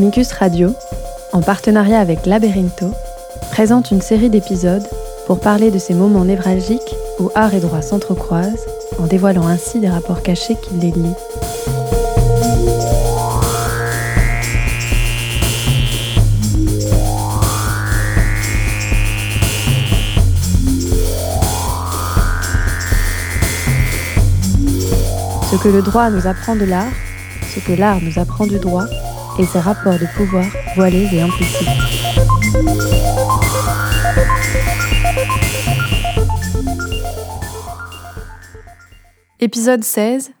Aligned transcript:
Amicus 0.00 0.30
Radio, 0.30 0.74
en 1.32 1.40
partenariat 1.40 1.98
avec 1.98 2.24
Laberinto, 2.24 2.92
présente 3.50 3.90
une 3.90 4.00
série 4.00 4.30
d'épisodes 4.30 4.86
pour 5.26 5.40
parler 5.40 5.72
de 5.72 5.78
ces 5.78 5.92
moments 5.92 6.24
névralgiques 6.24 6.94
où 7.18 7.32
art 7.34 7.52
et 7.52 7.58
droit 7.58 7.82
s'entrecroisent, 7.82 8.64
en 9.00 9.08
dévoilant 9.08 9.48
ainsi 9.48 9.80
des 9.80 9.88
rapports 9.88 10.22
cachés 10.22 10.54
qui 10.54 10.74
les 10.74 10.92
lient. 10.92 11.16
Ce 25.50 25.56
que 25.60 25.68
le 25.68 25.82
droit 25.82 26.08
nous 26.10 26.28
apprend 26.28 26.54
de 26.54 26.64
l'art, 26.64 26.92
ce 27.52 27.58
que 27.58 27.72
l'art 27.72 27.98
nous 28.00 28.20
apprend 28.20 28.46
du 28.46 28.60
droit, 28.60 28.84
et 29.38 29.46
ses 29.46 29.60
rapports 29.60 29.98
de 29.98 30.06
pouvoir 30.16 30.44
voilés 30.74 31.08
et 31.12 31.20
implicites. 31.20 31.68
Épisode 39.40 39.84
16 39.84 40.32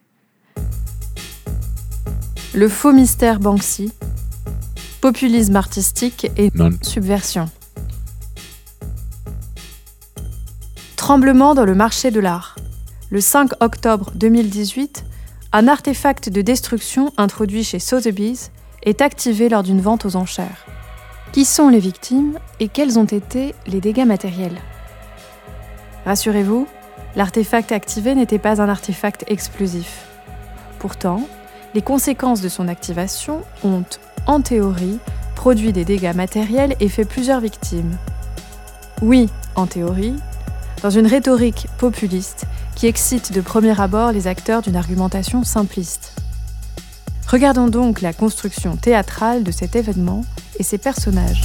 Le 2.54 2.68
faux 2.68 2.92
mystère 2.92 3.38
Banksy, 3.38 3.92
populisme 5.00 5.54
artistique 5.54 6.30
et 6.36 6.50
subversion. 6.82 7.48
Tremblement 10.96 11.54
dans 11.54 11.64
le 11.64 11.74
marché 11.74 12.10
de 12.10 12.18
l'art. 12.18 12.56
Le 13.10 13.20
5 13.20 13.52
octobre 13.60 14.10
2018, 14.16 15.04
un 15.52 15.68
artefact 15.68 16.28
de 16.28 16.42
destruction 16.42 17.12
introduit 17.16 17.64
chez 17.64 17.78
Sotheby's 17.78 18.50
est 18.88 19.02
activé 19.02 19.48
lors 19.48 19.62
d'une 19.62 19.80
vente 19.80 20.06
aux 20.06 20.16
enchères. 20.16 20.66
Qui 21.32 21.44
sont 21.44 21.68
les 21.68 21.78
victimes 21.78 22.38
et 22.58 22.68
quels 22.68 22.98
ont 22.98 23.04
été 23.04 23.54
les 23.66 23.80
dégâts 23.80 24.06
matériels? 24.06 24.58
Rassurez-vous, 26.06 26.66
l'artefact 27.16 27.70
activé 27.70 28.14
n'était 28.14 28.38
pas 28.38 28.62
un 28.62 28.68
artefact 28.68 29.24
explosif. 29.28 30.06
Pourtant, 30.78 31.22
les 31.74 31.82
conséquences 31.82 32.40
de 32.40 32.48
son 32.48 32.66
activation 32.66 33.42
ont, 33.62 33.84
en 34.26 34.40
théorie, 34.40 34.98
produit 35.34 35.72
des 35.72 35.84
dégâts 35.84 36.14
matériels 36.14 36.74
et 36.80 36.88
fait 36.88 37.04
plusieurs 37.04 37.40
victimes. 37.40 37.96
Oui, 39.02 39.28
en 39.54 39.66
théorie, 39.66 40.14
dans 40.82 40.90
une 40.90 41.06
rhétorique 41.06 41.66
populiste 41.76 42.46
qui 42.74 42.86
excite 42.86 43.32
de 43.32 43.40
premier 43.40 43.78
abord 43.78 44.12
les 44.12 44.28
acteurs 44.28 44.62
d'une 44.62 44.76
argumentation 44.76 45.44
simpliste. 45.44 46.14
Regardons 47.30 47.68
donc 47.68 48.00
la 48.00 48.14
construction 48.14 48.76
théâtrale 48.76 49.44
de 49.44 49.50
cet 49.50 49.76
événement 49.76 50.24
et 50.58 50.62
ses 50.62 50.78
personnages. 50.78 51.42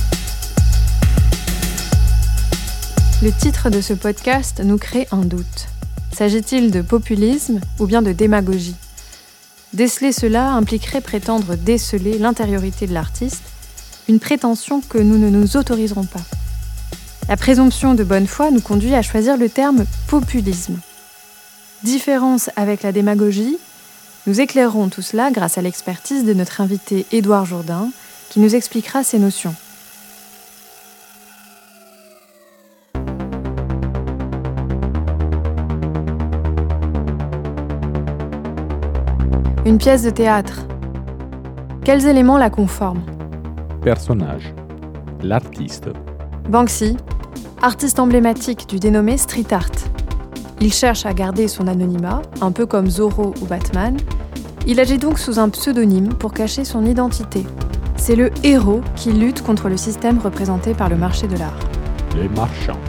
Le 3.21 3.29
titre 3.33 3.69
de 3.69 3.81
ce 3.81 3.93
podcast 3.93 4.61
nous 4.63 4.77
crée 4.77 5.09
un 5.11 5.25
doute. 5.25 5.67
S'agit-il 6.13 6.71
de 6.71 6.81
populisme 6.81 7.59
ou 7.79 7.85
bien 7.85 8.01
de 8.01 8.13
démagogie? 8.13 8.77
Déceler 9.73 10.13
cela 10.13 10.51
impliquerait 10.53 11.01
prétendre 11.01 11.55
déceler 11.55 12.17
l'intériorité 12.17 12.87
de 12.87 12.93
l'artiste, 12.93 13.43
une 14.07 14.19
prétention 14.19 14.79
que 14.79 14.99
nous 14.99 15.17
ne 15.17 15.29
nous 15.29 15.57
autoriserons 15.57 16.05
pas. 16.05 16.23
La 17.27 17.35
présomption 17.35 17.93
de 17.93 18.05
bonne 18.05 18.27
foi 18.27 18.51
nous 18.51 18.61
conduit 18.61 18.95
à 18.95 19.01
choisir 19.01 19.35
le 19.35 19.49
terme 19.49 19.83
populisme. 20.07 20.79
Différence 21.83 22.49
avec 22.55 22.83
la 22.83 22.93
démagogie, 22.93 23.57
nous 24.25 24.39
éclairerons 24.39 24.89
tout 24.89 25.01
cela 25.01 25.31
grâce 25.31 25.57
à 25.57 25.61
l'expertise 25.61 26.23
de 26.23 26.33
notre 26.33 26.61
invité 26.61 27.05
Édouard 27.11 27.45
Jourdain, 27.45 27.89
qui 28.29 28.39
nous 28.39 28.55
expliquera 28.55 29.03
ces 29.03 29.19
notions. 29.19 29.53
Une 39.65 39.77
pièce 39.77 40.03
de 40.03 40.09
théâtre. 40.09 40.67
Quels 41.83 42.05
éléments 42.05 42.37
la 42.37 42.49
conforment? 42.49 43.03
Personnage. 43.81 44.53
L'artiste. 45.21 45.89
Banksy, 46.49 46.97
artiste 47.61 47.99
emblématique 47.99 48.67
du 48.67 48.79
dénommé 48.79 49.17
street 49.17 49.51
art. 49.51 49.69
Il 50.59 50.71
cherche 50.71 51.05
à 51.05 51.13
garder 51.13 51.47
son 51.49 51.67
anonymat, 51.67 52.21
un 52.39 52.51
peu 52.51 52.65
comme 52.65 52.89
Zorro 52.89 53.33
ou 53.41 53.45
Batman. 53.45 53.97
Il 54.65 54.79
agit 54.79 54.97
donc 54.97 55.19
sous 55.19 55.39
un 55.39 55.49
pseudonyme 55.49 56.13
pour 56.13 56.33
cacher 56.33 56.63
son 56.63 56.85
identité. 56.85 57.45
C'est 57.97 58.15
le 58.15 58.31
héros 58.43 58.81
qui 58.95 59.11
lutte 59.11 59.41
contre 59.41 59.67
le 59.67 59.75
système 59.75 60.19
représenté 60.19 60.73
par 60.73 60.87
le 60.87 60.95
marché 60.95 61.27
de 61.27 61.35
l'art. 61.35 61.59
Les 62.15 62.29
marchands. 62.29 62.79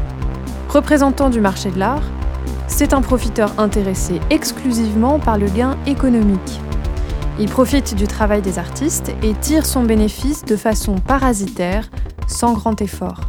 Représentant 0.69 1.31
du 1.31 1.41
marché 1.41 1.71
de 1.73 1.79
l'art, 1.81 2.03
c'est 2.69 2.93
un 2.93 3.01
profiteur 3.01 3.53
intéressé 3.59 4.21
exclusivement 4.31 5.19
par 5.19 5.37
le 5.37 5.47
gain 5.47 5.77
économique. 5.87 6.61
Il 7.41 7.49
profite 7.49 7.97
du 7.97 8.07
travail 8.07 8.41
des 8.41 8.61
artistes 8.61 9.13
et 9.25 9.35
tire 9.35 9.67
son 9.67 9.83
bénéfice 9.83 10.45
de 10.45 10.55
façon 10.55 10.95
parasitaire, 10.95 11.91
sans 12.29 12.53
grand 12.53 12.81
effort. 12.81 13.23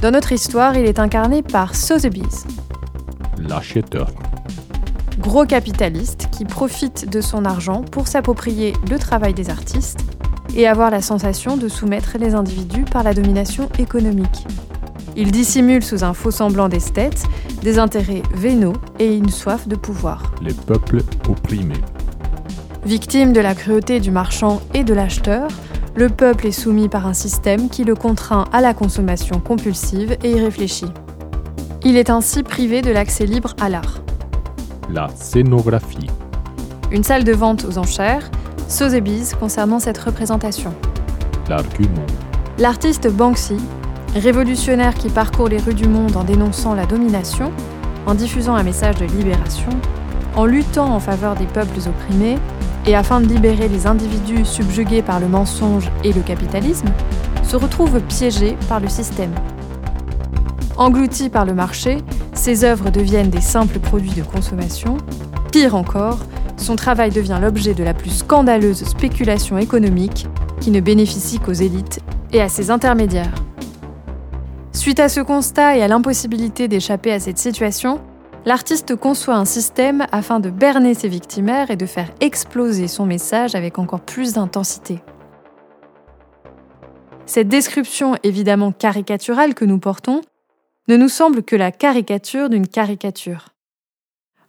Dans 0.00 0.10
notre 0.10 0.32
histoire, 0.32 0.76
il 0.76 0.86
est 0.86 0.98
incarné 0.98 1.42
par 1.42 1.74
Sotheby's, 1.74 2.46
l'acheteur. 3.38 4.08
Gros 5.18 5.46
capitaliste 5.46 6.28
qui 6.30 6.44
profite 6.44 7.08
de 7.10 7.20
son 7.20 7.44
argent 7.44 7.82
pour 7.82 8.06
s'approprier 8.06 8.74
le 8.90 8.98
travail 8.98 9.32
des 9.32 9.48
artistes 9.48 10.00
et 10.54 10.66
avoir 10.66 10.90
la 10.90 11.00
sensation 11.00 11.56
de 11.56 11.68
soumettre 11.68 12.16
les 12.18 12.34
individus 12.34 12.84
par 12.84 13.02
la 13.02 13.14
domination 13.14 13.68
économique. 13.78 14.46
Il 15.16 15.30
dissimule 15.32 15.82
sous 15.82 16.04
un 16.04 16.12
faux 16.12 16.30
semblant 16.30 16.68
d'esthète 16.68 17.24
des 17.62 17.78
intérêts 17.78 18.22
vénaux 18.34 18.74
et 18.98 19.16
une 19.16 19.30
soif 19.30 19.66
de 19.66 19.76
pouvoir. 19.76 20.32
Les 20.42 20.52
peuples 20.52 21.02
opprimés. 21.28 21.80
Victime 22.84 23.32
de 23.32 23.40
la 23.40 23.54
cruauté 23.54 24.00
du 24.00 24.10
marchand 24.10 24.60
et 24.74 24.84
de 24.84 24.92
l'acheteur, 24.92 25.48
le 25.96 26.10
peuple 26.10 26.46
est 26.46 26.52
soumis 26.52 26.90
par 26.90 27.06
un 27.06 27.14
système 27.14 27.70
qui 27.70 27.84
le 27.84 27.94
contraint 27.94 28.44
à 28.52 28.60
la 28.60 28.74
consommation 28.74 29.40
compulsive 29.40 30.18
et 30.22 30.32
irréfléchie. 30.32 30.92
Il 31.84 31.96
est 31.96 32.10
ainsi 32.10 32.42
privé 32.42 32.82
de 32.82 32.90
l'accès 32.90 33.24
libre 33.24 33.56
à 33.58 33.70
l'art. 33.70 34.02
La 34.88 35.08
scénographie. 35.16 36.06
Une 36.92 37.02
salle 37.02 37.24
de 37.24 37.32
vente 37.32 37.64
aux 37.64 37.76
enchères, 37.76 38.30
Sotheby's 38.68 39.34
concernant 39.34 39.80
cette 39.80 39.98
représentation. 39.98 40.72
L'argument. 41.48 42.06
L'artiste 42.58 43.10
Banksy, 43.10 43.56
révolutionnaire 44.14 44.94
qui 44.94 45.08
parcourt 45.08 45.48
les 45.48 45.58
rues 45.58 45.74
du 45.74 45.88
monde 45.88 46.16
en 46.16 46.22
dénonçant 46.22 46.74
la 46.74 46.86
domination, 46.86 47.50
en 48.06 48.14
diffusant 48.14 48.54
un 48.54 48.62
message 48.62 48.94
de 48.96 49.06
libération, 49.06 49.70
en 50.36 50.44
luttant 50.44 50.94
en 50.94 51.00
faveur 51.00 51.34
des 51.34 51.46
peuples 51.46 51.80
opprimés 51.88 52.38
et 52.86 52.94
afin 52.94 53.20
de 53.20 53.26
libérer 53.26 53.68
les 53.68 53.88
individus 53.88 54.44
subjugués 54.44 55.02
par 55.02 55.18
le 55.18 55.26
mensonge 55.26 55.90
et 56.04 56.12
le 56.12 56.20
capitalisme, 56.20 56.88
se 57.42 57.56
retrouve 57.56 58.00
piégé 58.02 58.56
par 58.68 58.78
le 58.78 58.88
système. 58.88 59.34
Englouti 60.78 61.30
par 61.30 61.46
le 61.46 61.54
marché, 61.54 61.98
ses 62.34 62.62
œuvres 62.64 62.90
deviennent 62.90 63.30
des 63.30 63.40
simples 63.40 63.78
produits 63.78 64.10
de 64.10 64.22
consommation. 64.22 64.98
Pire 65.50 65.74
encore, 65.74 66.18
son 66.58 66.76
travail 66.76 67.10
devient 67.10 67.38
l'objet 67.40 67.72
de 67.72 67.82
la 67.82 67.94
plus 67.94 68.10
scandaleuse 68.10 68.84
spéculation 68.84 69.56
économique 69.56 70.26
qui 70.60 70.70
ne 70.70 70.80
bénéficie 70.80 71.38
qu'aux 71.38 71.52
élites 71.52 72.00
et 72.32 72.42
à 72.42 72.50
ses 72.50 72.70
intermédiaires. 72.70 73.34
Suite 74.72 75.00
à 75.00 75.08
ce 75.08 75.20
constat 75.20 75.78
et 75.78 75.82
à 75.82 75.88
l'impossibilité 75.88 76.68
d'échapper 76.68 77.10
à 77.10 77.20
cette 77.20 77.38
situation, 77.38 77.98
l'artiste 78.44 78.96
conçoit 78.96 79.36
un 79.36 79.46
système 79.46 80.06
afin 80.12 80.40
de 80.40 80.50
berner 80.50 80.92
ses 80.92 81.08
victimaires 81.08 81.70
et 81.70 81.76
de 81.76 81.86
faire 81.86 82.10
exploser 82.20 82.86
son 82.86 83.06
message 83.06 83.54
avec 83.54 83.78
encore 83.78 84.00
plus 84.00 84.34
d'intensité. 84.34 85.00
Cette 87.24 87.48
description 87.48 88.14
évidemment 88.22 88.72
caricaturale 88.72 89.54
que 89.54 89.64
nous 89.64 89.78
portons 89.78 90.20
ne 90.88 90.96
nous 90.96 91.08
semble 91.08 91.42
que 91.42 91.56
la 91.56 91.72
caricature 91.72 92.48
d'une 92.48 92.68
caricature. 92.68 93.50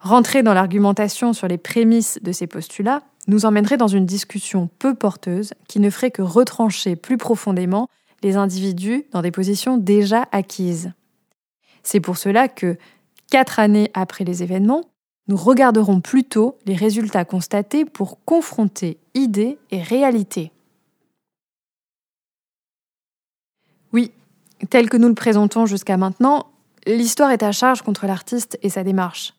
Rentrer 0.00 0.42
dans 0.42 0.54
l'argumentation 0.54 1.32
sur 1.32 1.48
les 1.48 1.58
prémices 1.58 2.18
de 2.22 2.32
ces 2.32 2.46
postulats 2.46 3.02
nous 3.26 3.44
emmènerait 3.44 3.76
dans 3.76 3.88
une 3.88 4.06
discussion 4.06 4.70
peu 4.78 4.94
porteuse 4.94 5.52
qui 5.68 5.80
ne 5.80 5.90
ferait 5.90 6.10
que 6.10 6.22
retrancher 6.22 6.96
plus 6.96 7.18
profondément 7.18 7.88
les 8.22 8.36
individus 8.36 9.04
dans 9.12 9.22
des 9.22 9.30
positions 9.30 9.76
déjà 9.76 10.28
acquises. 10.32 10.92
C'est 11.82 12.00
pour 12.00 12.16
cela 12.16 12.48
que, 12.48 12.76
quatre 13.30 13.58
années 13.58 13.90
après 13.94 14.24
les 14.24 14.42
événements, 14.42 14.84
nous 15.28 15.36
regarderons 15.36 16.00
plutôt 16.00 16.58
les 16.64 16.74
résultats 16.74 17.24
constatés 17.24 17.84
pour 17.84 18.24
confronter 18.24 18.98
idées 19.14 19.58
et 19.70 19.82
réalités. 19.82 20.52
Oui, 23.92 24.12
tel 24.70 24.88
que 24.88 24.96
nous 24.96 25.08
le 25.08 25.14
présentons 25.14 25.66
jusqu'à 25.66 25.96
maintenant, 25.96 26.46
l'histoire 26.86 27.30
est 27.30 27.42
à 27.42 27.52
charge 27.52 27.82
contre 27.82 28.06
l'artiste 28.06 28.58
et 28.62 28.70
sa 28.70 28.84
démarche. 28.84 29.34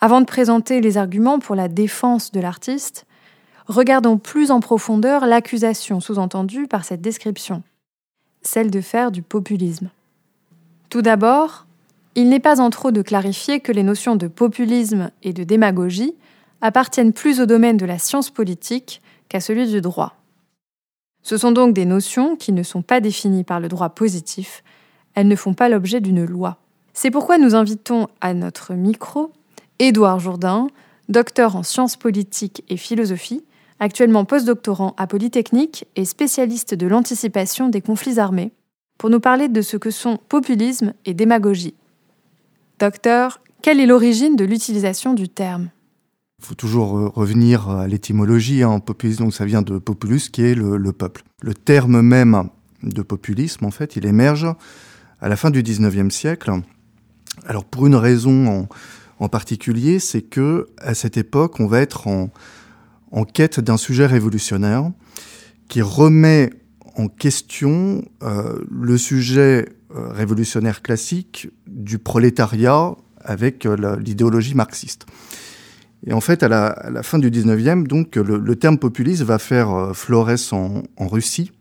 Avant 0.00 0.20
de 0.20 0.26
présenter 0.26 0.80
les 0.80 0.96
arguments 0.96 1.38
pour 1.38 1.54
la 1.54 1.68
défense 1.68 2.32
de 2.32 2.40
l'artiste, 2.40 3.06
regardons 3.66 4.18
plus 4.18 4.50
en 4.50 4.60
profondeur 4.60 5.26
l'accusation 5.26 6.00
sous-entendue 6.00 6.66
par 6.66 6.84
cette 6.84 7.00
description, 7.00 7.62
celle 8.42 8.70
de 8.70 8.80
faire 8.80 9.12
du 9.12 9.22
populisme. 9.22 9.90
Tout 10.90 11.02
d'abord, 11.02 11.66
il 12.14 12.28
n'est 12.28 12.40
pas 12.40 12.60
en 12.60 12.70
trop 12.70 12.90
de 12.90 13.00
clarifier 13.00 13.60
que 13.60 13.72
les 13.72 13.82
notions 13.82 14.16
de 14.16 14.26
populisme 14.26 15.10
et 15.22 15.32
de 15.32 15.44
démagogie 15.44 16.14
appartiennent 16.60 17.12
plus 17.12 17.40
au 17.40 17.46
domaine 17.46 17.76
de 17.76 17.86
la 17.86 17.98
science 17.98 18.30
politique 18.30 19.00
qu'à 19.28 19.40
celui 19.40 19.70
du 19.70 19.80
droit. 19.80 20.16
Ce 21.22 21.36
sont 21.36 21.52
donc 21.52 21.74
des 21.74 21.84
notions 21.84 22.36
qui 22.36 22.52
ne 22.52 22.62
sont 22.62 22.82
pas 22.82 23.00
définies 23.00 23.44
par 23.44 23.60
le 23.60 23.68
droit 23.68 23.90
positif, 23.90 24.62
elles 25.14 25.28
ne 25.28 25.36
font 25.36 25.54
pas 25.54 25.68
l'objet 25.68 26.00
d'une 26.00 26.24
loi. 26.24 26.58
C'est 26.94 27.10
pourquoi 27.10 27.38
nous 27.38 27.54
invitons 27.54 28.08
à 28.20 28.34
notre 28.34 28.74
micro 28.74 29.32
Édouard 29.78 30.20
Jourdain, 30.20 30.68
docteur 31.08 31.56
en 31.56 31.62
sciences 31.62 31.96
politiques 31.96 32.64
et 32.68 32.76
philosophie, 32.76 33.44
actuellement 33.80 34.24
postdoctorant 34.24 34.94
à 34.96 35.06
Polytechnique 35.06 35.86
et 35.96 36.04
spécialiste 36.04 36.74
de 36.74 36.86
l'anticipation 36.86 37.68
des 37.68 37.80
conflits 37.80 38.18
armés, 38.18 38.52
pour 38.98 39.10
nous 39.10 39.20
parler 39.20 39.48
de 39.48 39.62
ce 39.62 39.76
que 39.76 39.90
sont 39.90 40.18
populisme 40.28 40.92
et 41.04 41.14
démagogie. 41.14 41.74
Docteur, 42.78 43.40
quelle 43.60 43.80
est 43.80 43.86
l'origine 43.86 44.36
de 44.36 44.44
l'utilisation 44.44 45.14
du 45.14 45.28
terme? 45.28 45.70
Faut 46.42 46.54
toujours 46.54 47.12
revenir 47.14 47.68
à 47.68 47.86
l'étymologie. 47.86 48.64
En 48.64 48.76
hein. 48.76 48.80
populisme, 48.80 49.24
donc 49.24 49.34
ça 49.34 49.44
vient 49.44 49.62
de 49.62 49.78
populus, 49.78 50.28
qui 50.28 50.42
est 50.42 50.54
le, 50.54 50.92
peuple. 50.92 51.22
Le 51.40 51.54
terme 51.54 52.00
même 52.02 52.48
de 52.82 53.02
populisme, 53.02 53.64
en 53.64 53.70
fait, 53.70 53.96
il 53.96 54.06
émerge 54.06 54.46
à 55.20 55.28
la 55.28 55.36
fin 55.36 55.50
du 55.50 55.62
19e 55.62 56.10
siècle. 56.10 56.52
Alors 57.46 57.64
pour 57.64 57.86
une 57.86 57.94
raison 57.94 58.68
en, 59.18 59.28
particulier, 59.28 60.00
c'est 60.00 60.22
que 60.22 60.66
à 60.78 60.94
cette 60.94 61.16
époque, 61.16 61.60
on 61.60 61.66
va 61.66 61.80
être 61.80 62.08
en, 62.08 62.30
en 63.12 63.24
quête 63.24 63.60
d'un 63.60 63.76
sujet 63.76 64.06
révolutionnaire 64.06 64.90
qui 65.68 65.80
remet 65.80 66.50
en 66.96 67.08
question 67.08 68.04
euh, 68.22 68.58
le 68.70 68.98
sujet 68.98 69.68
euh, 69.94 70.12
révolutionnaire 70.12 70.82
classique 70.82 71.48
du 71.66 71.98
prolétariat 71.98 72.94
avec 73.20 73.66
euh, 73.66 73.96
l'idéologie 73.98 74.54
marxiste. 74.54 75.06
Et 76.06 76.12
en 76.12 76.20
fait, 76.20 76.42
à 76.42 76.48
la, 76.48 77.02
fin 77.02 77.18
du 77.18 77.30
19e, 77.30 77.86
donc, 77.86 78.16
le, 78.16 78.56
terme 78.56 78.78
populiste 78.78 79.22
va 79.22 79.38
faire 79.38 79.70
euh, 79.70 79.92
florès 79.92 80.52
en, 80.52 80.82
Russie, 80.98 81.52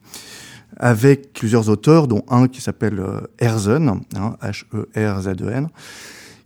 avec 0.77 1.33
plusieurs 1.33 1.69
auteurs, 1.69 2.07
dont 2.07 2.23
un 2.27 2.47
qui 2.47 2.61
s'appelle 2.61 2.99
euh, 2.99 3.21
Herzen, 3.37 4.01
H-E-R-Z-E-N, 4.41 5.67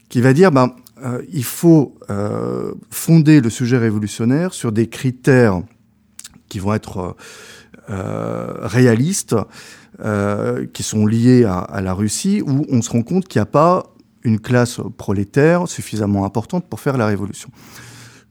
qui 0.09 0.21
va 0.21 0.33
dire, 0.33 0.51
ben, 0.51 0.74
euh, 1.03 1.21
il 1.31 1.44
faut 1.44 1.97
fonder 2.89 3.42
le 3.42 3.50
sujet 3.50 3.77
révolutionnaire 3.77 4.53
sur 4.53 4.71
des 4.71 4.88
critères 4.88 5.62
qui 6.50 6.59
vont 6.59 6.74
être 6.74 7.15
réalistes, 7.88 9.36
qui 10.74 10.83
sont 10.83 11.06
liés 11.06 11.45
à, 11.45 11.59
à, 11.59 11.81
la 11.81 11.94
Russie, 11.94 12.42
où 12.45 12.65
on 12.69 12.81
se 12.81 12.89
rend 12.89 13.01
compte 13.01 13.27
qu'il 13.27 13.39
n'y 13.39 13.44
a 13.44 13.47
pas 13.47 13.94
une 14.25 14.39
classe 14.39 14.81
prolétaire 14.98 15.68
suffisamment 15.68 16.25
importante 16.25 16.68
pour 16.68 16.81
faire 16.81 16.98
la 16.98 17.06
révolution. 17.06 17.50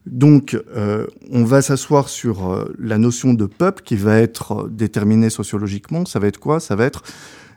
Donc, 0.05 0.55
euh, 0.75 1.07
on 1.31 1.43
va 1.43 1.61
s'asseoir 1.61 2.09
sur 2.09 2.51
euh, 2.51 2.75
la 2.77 2.99
notion 2.99 3.33
de 3.33 3.45
peuple 3.45 3.81
qui 3.83 3.95
va 3.95 4.19
être 4.19 4.69
déterminée 4.69 5.31
sociologiquement. 5.31 6.05
Ça 6.05 6.19
va 6.19 6.27
être 6.27 6.39
quoi? 6.39 6.59
Ça 6.59 6.75
va 6.75 6.85
être 6.85 7.01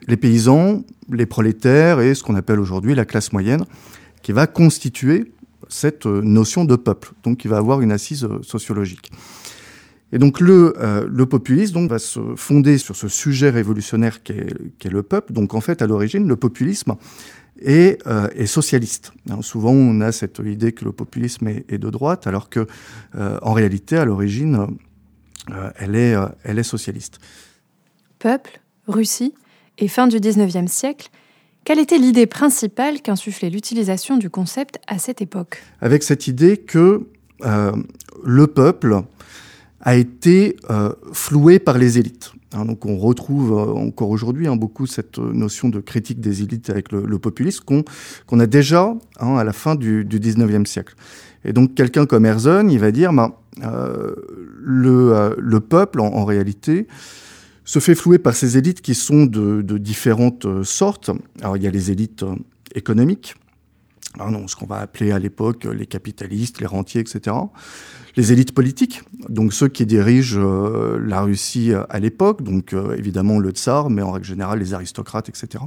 les 0.06 0.16
paysans, 0.16 0.82
les 1.12 1.26
prolétaires 1.26 2.00
et 2.00 2.14
ce 2.14 2.22
qu'on 2.22 2.36
appelle 2.36 2.58
aujourd'hui 2.58 2.94
la 2.94 3.04
classe 3.04 3.32
moyenne, 3.32 3.64
qui 4.22 4.32
va 4.32 4.46
constituer 4.46 5.32
cette 5.68 6.06
euh, 6.06 6.22
notion 6.22 6.64
de 6.64 6.76
peuple, 6.76 7.12
donc 7.22 7.38
qui 7.38 7.48
va 7.48 7.58
avoir 7.58 7.82
une 7.82 7.92
assise 7.92 8.26
sociologique. 8.42 9.12
Et 10.10 10.16
donc 10.16 10.40
le, 10.40 10.72
populisme 11.26 11.86
va 11.86 11.98
se 11.98 12.18
fonder 12.34 12.78
sur 12.78 12.96
ce 12.96 13.08
sujet 13.08 13.50
révolutionnaire 13.50 14.22
qui 14.22 14.32
est 14.32 14.90
le 14.90 15.02
peuple. 15.02 15.34
Donc 15.34 15.52
en 15.52 15.60
fait, 15.60 15.82
à 15.82 15.86
l'origine, 15.86 16.26
le 16.26 16.36
populisme, 16.36 16.94
et, 17.60 17.98
euh, 18.06 18.46
socialiste. 18.46 19.12
souvent, 19.40 19.72
on 19.72 20.00
a 20.00 20.12
cette 20.12 20.40
idée 20.44 20.72
que 20.72 20.84
le 20.84 20.92
populisme 20.92 21.48
est, 21.48 21.78
de 21.78 21.90
droite, 21.90 22.26
alors 22.26 22.48
que, 22.48 22.66
euh, 23.14 23.38
en 23.42 23.52
réalité, 23.52 23.96
à 23.96 24.04
l'origine, 24.04 24.66
euh, 25.50 25.70
elle, 25.76 25.96
est, 25.96 26.14
elle 26.44 26.58
est 26.58 26.64
socialiste. 26.64 27.18
Peuple, 28.18 28.60
Russie 28.86 29.34
et 29.78 29.88
fin 29.88 30.06
du 30.06 30.18
XIXe 30.18 30.70
siècle, 30.70 31.10
quelle 31.64 31.78
était 31.78 31.98
l'idée 31.98 32.26
principale 32.26 33.02
qu'insufflait 33.02 33.50
l'utilisation 33.50 34.16
du 34.16 34.30
concept 34.30 34.80
à 34.86 34.98
cette 34.98 35.20
époque? 35.20 35.62
Avec 35.80 36.02
cette 36.02 36.26
idée 36.26 36.56
que 36.56 37.06
le 38.24 38.46
peuple 38.46 39.02
a 39.80 39.94
été 39.94 40.56
floué 41.12 41.58
par 41.58 41.76
les 41.78 41.98
élites. 41.98 42.32
Hein, 42.54 42.64
donc 42.64 42.86
on 42.86 42.96
retrouve 42.96 43.52
euh, 43.52 43.72
encore 43.74 44.08
aujourd'hui 44.08 44.48
hein, 44.48 44.56
beaucoup 44.56 44.86
cette 44.86 45.18
notion 45.18 45.68
de 45.68 45.80
critique 45.80 46.20
des 46.20 46.42
élites 46.42 46.70
avec 46.70 46.92
le, 46.92 47.18
populisme 47.18 47.64
qu'on 48.26 48.40
a 48.40 48.46
déjà 48.46 48.94
hein, 49.20 49.36
à 49.36 49.44
la 49.44 49.52
fin 49.52 49.74
du, 49.74 50.04
du 50.04 50.18
19e 50.18 50.64
siècle. 50.64 50.94
Et 51.44 51.52
donc 51.52 51.74
quelqu'un 51.74 52.06
comme 52.06 52.24
Herzog, 52.24 52.72
il 52.72 52.78
va 52.78 52.90
dire, 52.90 53.12
bah, 53.12 53.38
euh, 53.62 54.14
le, 54.60 55.12
euh, 55.14 55.34
le, 55.38 55.60
peuple, 55.60 56.00
en, 56.00 56.24
réalité, 56.24 56.86
se 57.64 57.80
fait 57.80 57.94
flouer 57.94 58.18
par 58.18 58.34
ces 58.34 58.56
élites 58.56 58.80
qui 58.80 58.94
sont 58.94 59.26
de 59.26 59.78
différentes 59.78 60.62
sortes. 60.62 61.10
Alors 61.42 61.56
il 61.56 61.62
y 61.62 61.66
a 61.66 61.70
les 61.70 61.90
élites 61.90 62.24
économiques, 62.74 63.34
ce 64.46 64.56
qu'on 64.56 64.66
va 64.66 64.76
appeler 64.76 65.12
à 65.12 65.18
l'époque 65.18 65.64
les 65.64 65.86
capitalistes, 65.86 66.60
les 66.60 66.66
rentiers, 66.66 67.00
etc 67.00 67.36
les 68.18 68.32
élites 68.32 68.52
politiques, 68.52 69.02
donc 69.28 69.52
ceux 69.52 69.68
qui 69.68 69.86
dirigent 69.86 70.40
euh, 70.40 70.98
la 70.98 71.22
Russie 71.22 71.72
euh, 71.72 71.84
à 71.88 72.00
l'époque, 72.00 72.42
donc 72.42 72.72
euh, 72.72 72.96
évidemment 72.96 73.38
le 73.38 73.50
tsar, 73.50 73.90
mais 73.90 74.02
en 74.02 74.10
règle 74.10 74.26
générale 74.26 74.58
les 74.58 74.74
aristocrates, 74.74 75.28
etc. 75.28 75.62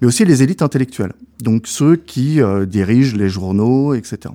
Mais 0.00 0.06
aussi 0.06 0.24
les 0.24 0.44
élites 0.44 0.62
intellectuelles, 0.62 1.14
donc 1.42 1.66
ceux 1.66 1.96
qui 1.96 2.40
dirigent 2.66 3.16
les 3.16 3.28
journaux, 3.28 3.94
etc. 3.94 4.34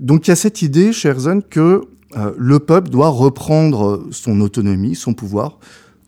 Donc 0.00 0.26
il 0.26 0.28
y 0.28 0.30
a 0.30 0.36
cette 0.36 0.62
idée 0.62 0.92
chez 0.92 1.10
Herzog 1.10 1.42
que 1.50 1.82
le 2.38 2.58
peuple 2.58 2.88
doit 2.88 3.10
reprendre 3.10 4.06
son 4.12 4.40
autonomie, 4.40 4.94
son 4.94 5.12
pouvoir, 5.12 5.58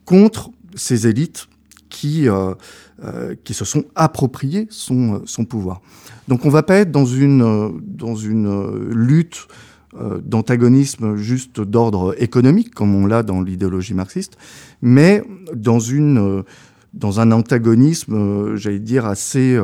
contre 0.06 0.50
ces 0.74 1.06
élites 1.06 1.46
qui, 1.90 2.26
qui 3.44 3.54
se 3.54 3.64
sont 3.64 3.84
appropriées 3.94 4.66
son, 4.70 5.22
son 5.24 5.44
pouvoir. 5.44 5.80
Donc 6.28 6.44
on 6.44 6.48
ne 6.48 6.52
va 6.52 6.62
pas 6.62 6.76
être 6.76 6.92
dans 6.92 7.06
une, 7.06 7.42
euh, 7.42 7.70
euh, 8.02 8.90
lutte 8.92 9.48
euh, 9.98 10.20
d'antagonisme 10.22 11.16
juste 11.16 11.60
d'ordre 11.60 12.14
économique, 12.22 12.74
comme 12.74 12.94
on 12.94 13.06
l'a 13.06 13.22
dans 13.22 13.40
l'idéologie 13.40 13.94
marxiste, 13.94 14.36
mais 14.82 15.24
dans, 15.54 15.80
un 17.20 17.32
antagonisme, 17.32 18.56
j'allais 18.56 18.78
dire, 18.78 19.06
assez, 19.06 19.58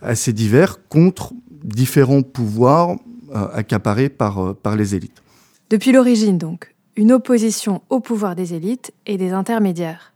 assez 0.00 0.32
divers 0.32 0.78
contre 0.88 1.34
différents 1.62 2.22
pouvoirs 2.22 2.96
accaparés 3.32 4.08
par, 4.08 4.54
par 4.56 4.76
les 4.76 4.94
élites. 4.94 5.22
Depuis 5.68 5.92
l'origine, 5.92 6.38
donc, 6.38 6.74
une 6.96 7.12
opposition 7.12 7.82
au 7.90 8.00
pouvoir 8.00 8.34
des 8.34 8.54
élites 8.54 8.92
et 9.06 9.18
des 9.18 9.32
intermédiaires. 9.32 10.14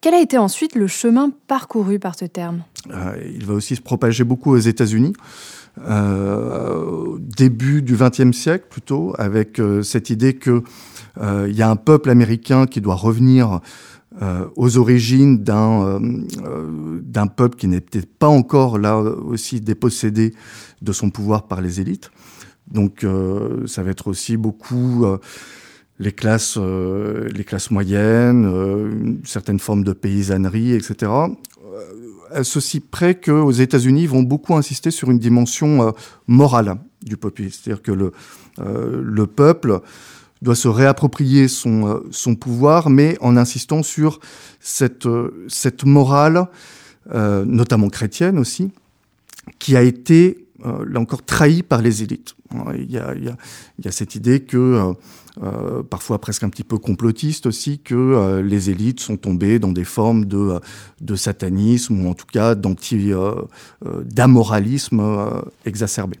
Quel 0.00 0.14
a 0.14 0.20
été 0.20 0.38
ensuite 0.38 0.76
le 0.76 0.86
chemin 0.86 1.30
parcouru 1.46 1.98
par 1.98 2.18
ce 2.18 2.24
terme 2.24 2.62
euh, 2.90 3.14
Il 3.34 3.44
va 3.44 3.54
aussi 3.54 3.76
se 3.76 3.82
propager 3.82 4.24
beaucoup 4.24 4.52
aux 4.52 4.58
États-Unis. 4.58 5.12
Euh, 5.86 7.18
début 7.18 7.82
du 7.82 7.96
XXe 7.96 8.36
siècle 8.36 8.66
plutôt, 8.70 9.14
avec 9.18 9.60
euh, 9.60 9.82
cette 9.82 10.10
idée 10.10 10.34
que 10.34 10.62
il 11.46 11.54
y 11.54 11.60
a 11.60 11.68
un 11.68 11.76
peuple 11.76 12.08
américain 12.08 12.66
qui 12.66 12.80
doit 12.80 12.94
revenir 12.94 13.60
aux 14.56 14.78
origines 14.78 15.42
d'un 15.42 17.26
peuple 17.26 17.56
qui 17.56 17.68
n'était 17.68 18.06
pas 18.06 18.28
encore 18.28 18.78
là 18.78 18.96
aussi 18.96 19.60
dépossédé 19.60 20.32
de 20.80 20.92
son 20.92 21.10
pouvoir 21.10 21.46
par 21.46 21.60
les 21.60 21.78
élites. 21.80 22.10
Donc 22.70 23.04
ça 23.66 23.82
va 23.82 23.90
être 23.90 24.06
aussi 24.06 24.38
beaucoup 24.38 25.04
les 26.00 26.12
classes, 26.12 26.56
euh, 26.56 27.28
les 27.28 27.44
classes 27.44 27.70
moyennes, 27.70 28.46
euh, 28.46 28.90
une 28.90 29.20
certaine 29.26 29.58
forme 29.60 29.84
de 29.84 29.92
paysannerie, 29.92 30.72
etc. 30.72 31.12
À 32.32 32.42
ceci 32.42 32.80
près 32.80 33.16
qu'aux 33.16 33.50
États-Unis, 33.50 34.06
vont 34.06 34.22
beaucoup 34.22 34.54
insister 34.54 34.90
sur 34.90 35.10
une 35.10 35.18
dimension 35.18 35.82
euh, 35.82 35.90
morale 36.26 36.76
du 37.02 37.16
populisme. 37.16 37.60
C'est-à-dire 37.62 37.82
que 37.82 37.92
le, 37.92 38.12
le 38.58 39.26
peuple 39.26 39.80
doit 40.42 40.54
se 40.54 40.68
réapproprier 40.68 41.48
son, 41.48 42.02
son 42.10 42.34
pouvoir, 42.34 42.88
mais 42.88 43.16
en 43.20 43.36
insistant 43.36 43.82
sur 43.82 44.20
cette, 44.58 45.08
cette 45.48 45.84
morale, 45.84 46.46
notamment 47.10 47.88
chrétienne 47.88 48.38
aussi, 48.38 48.70
qui 49.58 49.76
a 49.76 49.82
été, 49.82 50.46
là 50.64 51.00
encore, 51.00 51.22
trahie 51.22 51.62
par 51.62 51.82
les 51.82 52.02
élites. 52.02 52.34
Il 52.74 52.90
y 52.90 52.98
a, 52.98 53.14
il 53.14 53.24
y 53.24 53.28
a, 53.28 53.36
il 53.78 53.84
y 53.84 53.88
a 53.88 53.92
cette 53.92 54.14
idée 54.14 54.40
que 54.40 54.94
euh, 55.42 55.82
parfois 55.82 56.20
presque 56.20 56.42
un 56.42 56.48
petit 56.50 56.64
peu 56.64 56.76
complotiste 56.76 57.46
aussi, 57.46 57.78
que 57.78 57.94
euh, 57.94 58.42
les 58.42 58.68
élites 58.68 59.00
sont 59.00 59.16
tombées 59.16 59.58
dans 59.58 59.72
des 59.72 59.84
formes 59.84 60.26
de, 60.26 60.36
euh, 60.36 60.58
de 61.00 61.14
satanisme 61.14 62.04
ou 62.04 62.10
en 62.10 62.14
tout 62.14 62.26
cas 62.30 62.54
d'amoralisme 64.04 65.02
exacerbé. 65.64 66.18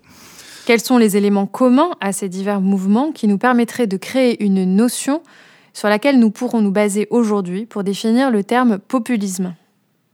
Quels 0.66 0.80
sont 0.80 0.98
les 0.98 1.16
éléments 1.16 1.46
communs 1.46 1.90
à 2.00 2.12
ces 2.12 2.28
divers 2.28 2.60
mouvements 2.60 3.12
qui 3.12 3.26
nous 3.26 3.38
permettraient 3.38 3.86
de 3.86 3.96
créer 3.96 4.42
une 4.44 4.64
notion 4.76 5.22
sur 5.72 5.88
laquelle 5.88 6.18
nous 6.18 6.30
pourrons 6.30 6.62
nous 6.62 6.70
baser 6.72 7.06
aujourd'hui 7.10 7.66
pour 7.66 7.82
définir 7.82 8.30
le 8.30 8.44
terme 8.44 8.78
populisme? 8.78 9.54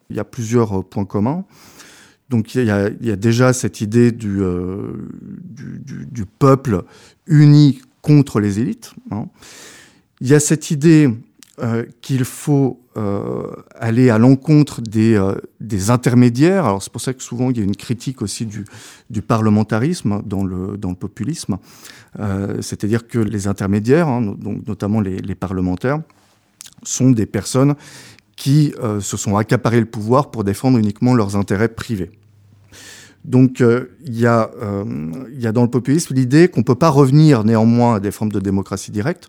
Il 0.08 0.16
y 0.16 0.20
a 0.20 0.24
plusieurs 0.24 0.84
points 0.84 1.04
communs. 1.04 1.44
Donc 2.28 2.54
il 2.54 2.64
y 2.64 2.70
a, 2.70 3.16
déjà 3.16 3.52
cette 3.52 3.80
idée 3.80 4.10
du, 4.10 4.40
du, 6.10 6.24
peuple 6.38 6.82
uni 7.26 7.80
contre 8.02 8.40
les 8.40 8.58
élites. 8.58 8.94
Hein. 9.10 9.26
Il 10.20 10.28
y 10.28 10.34
a 10.34 10.40
cette 10.40 10.70
idée 10.70 11.10
euh, 11.62 11.86
qu'il 12.02 12.26
faut 12.26 12.82
euh, 12.98 13.46
aller 13.74 14.10
à 14.10 14.18
l'encontre 14.18 14.82
des, 14.82 15.14
euh, 15.14 15.34
intermédiaires. 15.88 16.76
C'est 16.82 16.92
pour 16.92 17.00
ça 17.00 17.14
que 17.14 17.22
souvent 17.22 17.50
il 17.50 17.56
y 17.56 17.60
a 17.60 17.64
une 17.64 17.76
critique 17.76 18.20
aussi 18.20 18.44
du, 18.44 19.22
parlementarisme 19.22 20.20
dans 20.26 20.44
le, 20.44 20.76
populisme. 20.94 21.56
C'est-à-dire 22.60 23.08
que 23.08 23.18
les 23.18 23.46
intermédiaires, 23.46 24.06
hein, 24.06 24.20
donc 24.20 24.66
notamment 24.66 25.00
les, 25.00 25.34
parlementaires, 25.34 26.00
sont 26.82 27.10
des 27.10 27.26
personnes 27.26 27.74
qui 28.36 28.74
se 29.00 29.16
sont 29.16 29.36
accaparées 29.36 29.80
le 29.80 29.86
pouvoir 29.86 30.30
pour 30.30 30.44
défendre 30.44 30.78
uniquement 30.78 31.14
leurs 31.14 31.36
intérêts 31.36 31.68
privés. 31.68 32.10
Donc 33.24 33.60
il 33.60 34.20
y, 34.20 34.26
a, 34.26 34.50
y 35.32 35.46
a 35.46 35.52
dans 35.52 35.62
le 35.62 35.70
populisme 35.70 36.14
l'idée 36.14 36.48
qu'on 36.48 36.60
ne 36.60 36.64
peut 36.64 36.74
pas 36.74 36.90
revenir 36.90 37.44
néanmoins 37.44 37.94
à 37.94 38.00
des 38.00 38.10
formes 38.10 38.30
de 38.30 38.38
démocratie 38.38 38.90
directe, 38.90 39.28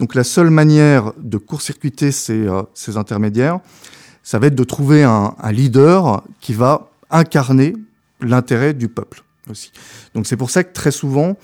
donc 0.00 0.14
la 0.14 0.24
seule 0.24 0.48
manière 0.48 1.12
de 1.18 1.36
court-circuiter 1.36 2.10
ces, 2.10 2.46
euh, 2.46 2.62
intermédiaires, 2.96 3.60
ça 4.22 4.38
va 4.38 4.46
être 4.46 4.54
de 4.54 4.64
trouver 4.64 5.02
un, 5.02 5.34
leader 5.52 6.22
qui 6.40 6.54
va 6.54 6.90
incarner 7.10 7.74
l'intérêt 8.22 8.72
du 8.72 8.88
peuple 8.88 9.22
aussi. 9.50 9.72
Donc 10.14 10.26
c'est 10.26 10.38
pour 10.38 10.50
ça 10.50 10.64
que 10.64 10.72
très 10.72 10.90
souvent, 10.90 11.36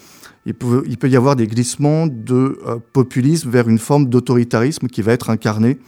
il 0.47 0.55
peut, 0.55 0.85
il 0.87 0.97
peut 0.97 1.11
y 1.11 1.17
avoir 1.17 1.37
des 1.37 1.47
glissements 1.47 2.07
de 2.07 2.59
euh, 2.67 2.79
populisme 2.95 3.51
vers 3.51 3.69
une 3.69 3.79
forme 3.79 4.07
d'autoritarisme 4.09 4.87
qui 4.87 5.03
va 5.03 5.13
être 5.13 5.29
incarné 5.29 5.79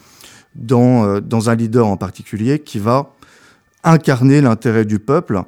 dans, 0.55 1.05
euh, 1.05 1.21
dans 1.21 1.51
un 1.51 1.55
leader 1.55 1.87
en 1.87 1.97
particulier 1.97 2.59
qui 2.59 2.79
va 2.79 3.15
incarner 3.85 4.41
l'intérêt 4.41 4.85
du 4.85 4.99
peuple. 4.99 5.43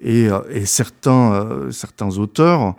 Et, 0.00 0.28
et 0.50 0.66
certains, 0.66 1.48
certains 1.70 2.18
auteurs 2.18 2.76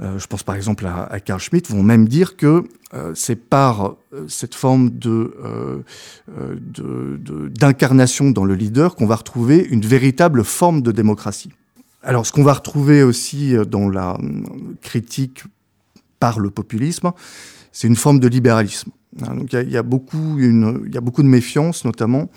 euh, 0.00 0.18
je 0.18 0.26
pense 0.26 0.42
par 0.42 0.56
exemple 0.56 0.86
à, 0.86 1.20
Carl 1.20 1.40
Schmitt, 1.40 1.70
vont 1.70 1.82
même 1.82 2.06
dire 2.06 2.36
que 2.36 2.64
euh, 2.92 3.12
c'est 3.14 3.36
par 3.36 3.96
euh, 4.12 4.26
cette 4.28 4.54
forme 4.54 4.90
d'incarnation 7.58 8.30
dans 8.30 8.44
le 8.44 8.54
leader 8.54 8.94
qu'on 8.94 9.06
va 9.06 9.16
retrouver 9.16 9.66
une 9.70 9.80
véritable 9.80 10.44
forme 10.44 10.82
de 10.82 10.92
démocratie. 10.92 11.50
Alors 12.02 12.26
ce 12.26 12.32
qu'on 12.32 12.44
va 12.44 12.52
retrouver 12.52 13.02
aussi 13.02 13.54
dans 13.68 13.88
la 13.88 14.18
critique 14.82 15.44
par 16.20 16.38
le 16.40 16.50
populisme, 16.50 17.12
c'est 17.72 17.88
une 17.88 17.96
forme 17.96 18.20
de 18.20 18.28
libéralisme. 18.28 18.90
Hein, 19.22 19.34
donc 19.34 19.52
il 19.52 19.70
y, 19.70 19.76
a 19.76 19.82
beaucoup 19.82 20.38
y 20.38 20.96
a 20.96 21.00
beaucoup 21.00 21.22
de 21.22 21.28
méfiance, 21.28 21.84
notamment 21.84 22.30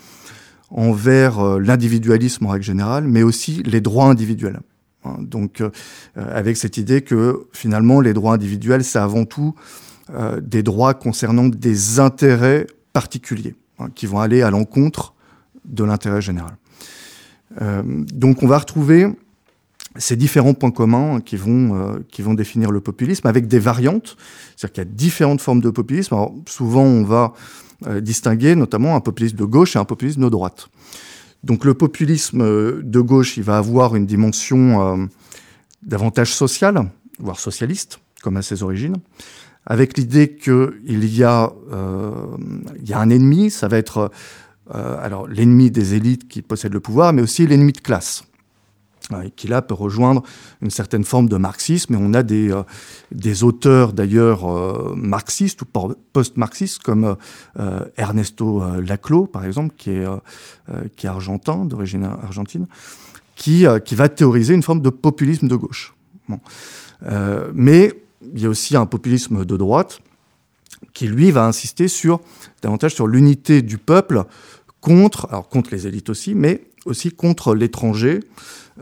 envers 0.70 1.58
l'individualisme 1.58 2.46
en 2.46 2.50
règle 2.50 2.64
générale, 2.64 3.04
mais 3.04 3.22
aussi 3.22 3.62
les 3.64 3.80
droits 3.80 4.06
individuels. 4.06 4.60
Hein, 5.04 5.16
donc, 5.20 5.60
euh, 5.60 5.70
avec 6.16 6.56
cette 6.56 6.76
idée 6.76 7.02
que 7.02 7.46
finalement, 7.52 8.00
les 8.00 8.12
droits 8.12 8.34
individuels, 8.34 8.84
c'est 8.84 8.98
avant 8.98 9.24
tout 9.24 9.54
euh, 10.10 10.40
des 10.40 10.62
droits 10.62 10.94
concernant 10.94 11.48
des 11.48 12.00
intérêts 12.00 12.66
particuliers, 12.92 13.54
hein, 13.78 13.88
qui 13.94 14.06
vont 14.06 14.20
aller 14.20 14.42
à 14.42 14.50
l'encontre 14.50 15.14
de 15.64 15.84
l'intérêt 15.84 16.20
général. 16.20 16.56
Euh, 17.62 17.82
donc, 18.12 18.42
on 18.42 18.46
va 18.46 18.58
retrouver 18.58 19.06
ces 19.96 20.16
différents 20.16 20.54
points 20.54 20.70
communs 20.70 21.20
qui 21.20 21.36
vont, 21.36 22.00
qui 22.10 22.22
vont 22.22 22.34
définir 22.34 22.70
le 22.70 22.80
populisme 22.80 23.26
avec 23.26 23.48
des 23.48 23.58
variantes. 23.58 24.16
C'est-à-dire 24.56 24.72
qu'il 24.72 24.84
y 24.84 24.86
a 24.86 24.90
différentes 24.90 25.40
formes 25.40 25.60
de 25.60 25.70
populisme. 25.70 26.16
Souvent, 26.46 26.84
on 26.84 27.02
va 27.02 27.32
distinguer 28.00 28.54
notamment 28.54 28.94
un 28.94 29.00
populisme 29.00 29.36
de 29.36 29.44
gauche 29.44 29.74
et 29.74 29.78
un 29.80 29.84
populisme 29.84 30.22
de 30.22 30.28
droite. 30.28 30.68
Donc 31.44 31.64
le 31.64 31.74
populisme 31.74 32.42
euh, 32.42 32.80
de 32.82 33.00
gauche, 33.00 33.36
il 33.36 33.42
va 33.42 33.58
avoir 33.58 33.96
une 33.96 34.06
dimension 34.06 34.80
euh, 34.80 35.06
davantage 35.82 36.34
sociale, 36.34 36.90
voire 37.18 37.38
socialiste, 37.38 38.00
comme 38.22 38.36
à 38.36 38.42
ses 38.42 38.62
origines, 38.62 38.96
avec 39.66 39.96
l'idée 39.96 40.36
qu'il 40.36 41.04
y, 41.14 41.24
a, 41.24 41.52
euh, 41.72 42.36
y 42.84 42.92
a 42.92 42.98
un 42.98 43.10
ennemi, 43.10 43.50
ça 43.50 43.68
va 43.68 43.78
être 43.78 44.10
alors 44.72 45.26
l'ennemi 45.26 45.72
des 45.72 45.94
élites 45.94 46.28
qui 46.28 46.42
possèdent 46.42 46.74
le 46.74 46.78
pouvoir, 46.78 47.12
mais 47.12 47.22
aussi 47.22 47.44
l'ennemi 47.44 47.72
de 47.72 47.80
classe 47.80 48.22
qui 49.36 49.48
là 49.48 49.62
peut 49.62 49.74
rejoindre 49.74 50.22
une 50.60 50.70
certaine 50.70 51.04
forme 51.04 51.28
de 51.28 51.36
marxisme. 51.36 51.94
Et 51.94 51.98
on 52.00 52.14
a 52.14 52.22
des, 52.22 52.52
euh, 52.52 52.62
des 53.12 53.44
auteurs 53.44 53.92
d'ailleurs 53.92 54.50
euh, 54.50 54.94
marxistes 54.96 55.62
ou 55.62 55.66
post-marxistes 56.12 56.82
comme 56.82 57.16
euh, 57.58 57.80
Ernesto 57.96 58.62
Laclau, 58.80 59.26
par 59.26 59.44
exemple, 59.44 59.74
qui 59.76 59.90
est, 59.90 60.06
qui 60.96 61.06
est 61.06 61.10
argentin, 61.10 61.64
d'origine 61.64 62.04
argentine, 62.04 62.66
qui, 63.36 63.64
qui 63.84 63.94
va 63.94 64.08
théoriser 64.08 64.54
une 64.54 64.62
forme 64.62 64.82
de 64.82 64.90
populisme 64.90 65.48
de 65.48 65.56
gauche. 65.56 65.94
mais 67.54 67.92
il 68.34 68.40
y 68.40 68.46
a 68.46 68.48
aussi 68.48 68.76
un 68.76 68.86
populisme 68.86 69.44
de 69.44 69.56
droite 69.56 70.00
qui, 70.92 71.06
lui, 71.06 71.30
va 71.30 71.46
insister 71.46 71.88
sur, 71.88 72.20
davantage 72.62 72.94
sur 72.94 73.06
l'unité 73.06 73.62
du 73.62 73.78
peuple 73.78 74.24
contre, 74.80 75.26
alors 75.30 75.48
contre 75.48 75.70
les 75.72 75.86
élites 75.86 76.10
aussi, 76.10 76.34
mais 76.34 76.62
aussi 76.84 77.10
contre 77.10 77.54
l'étranger, 77.54 78.20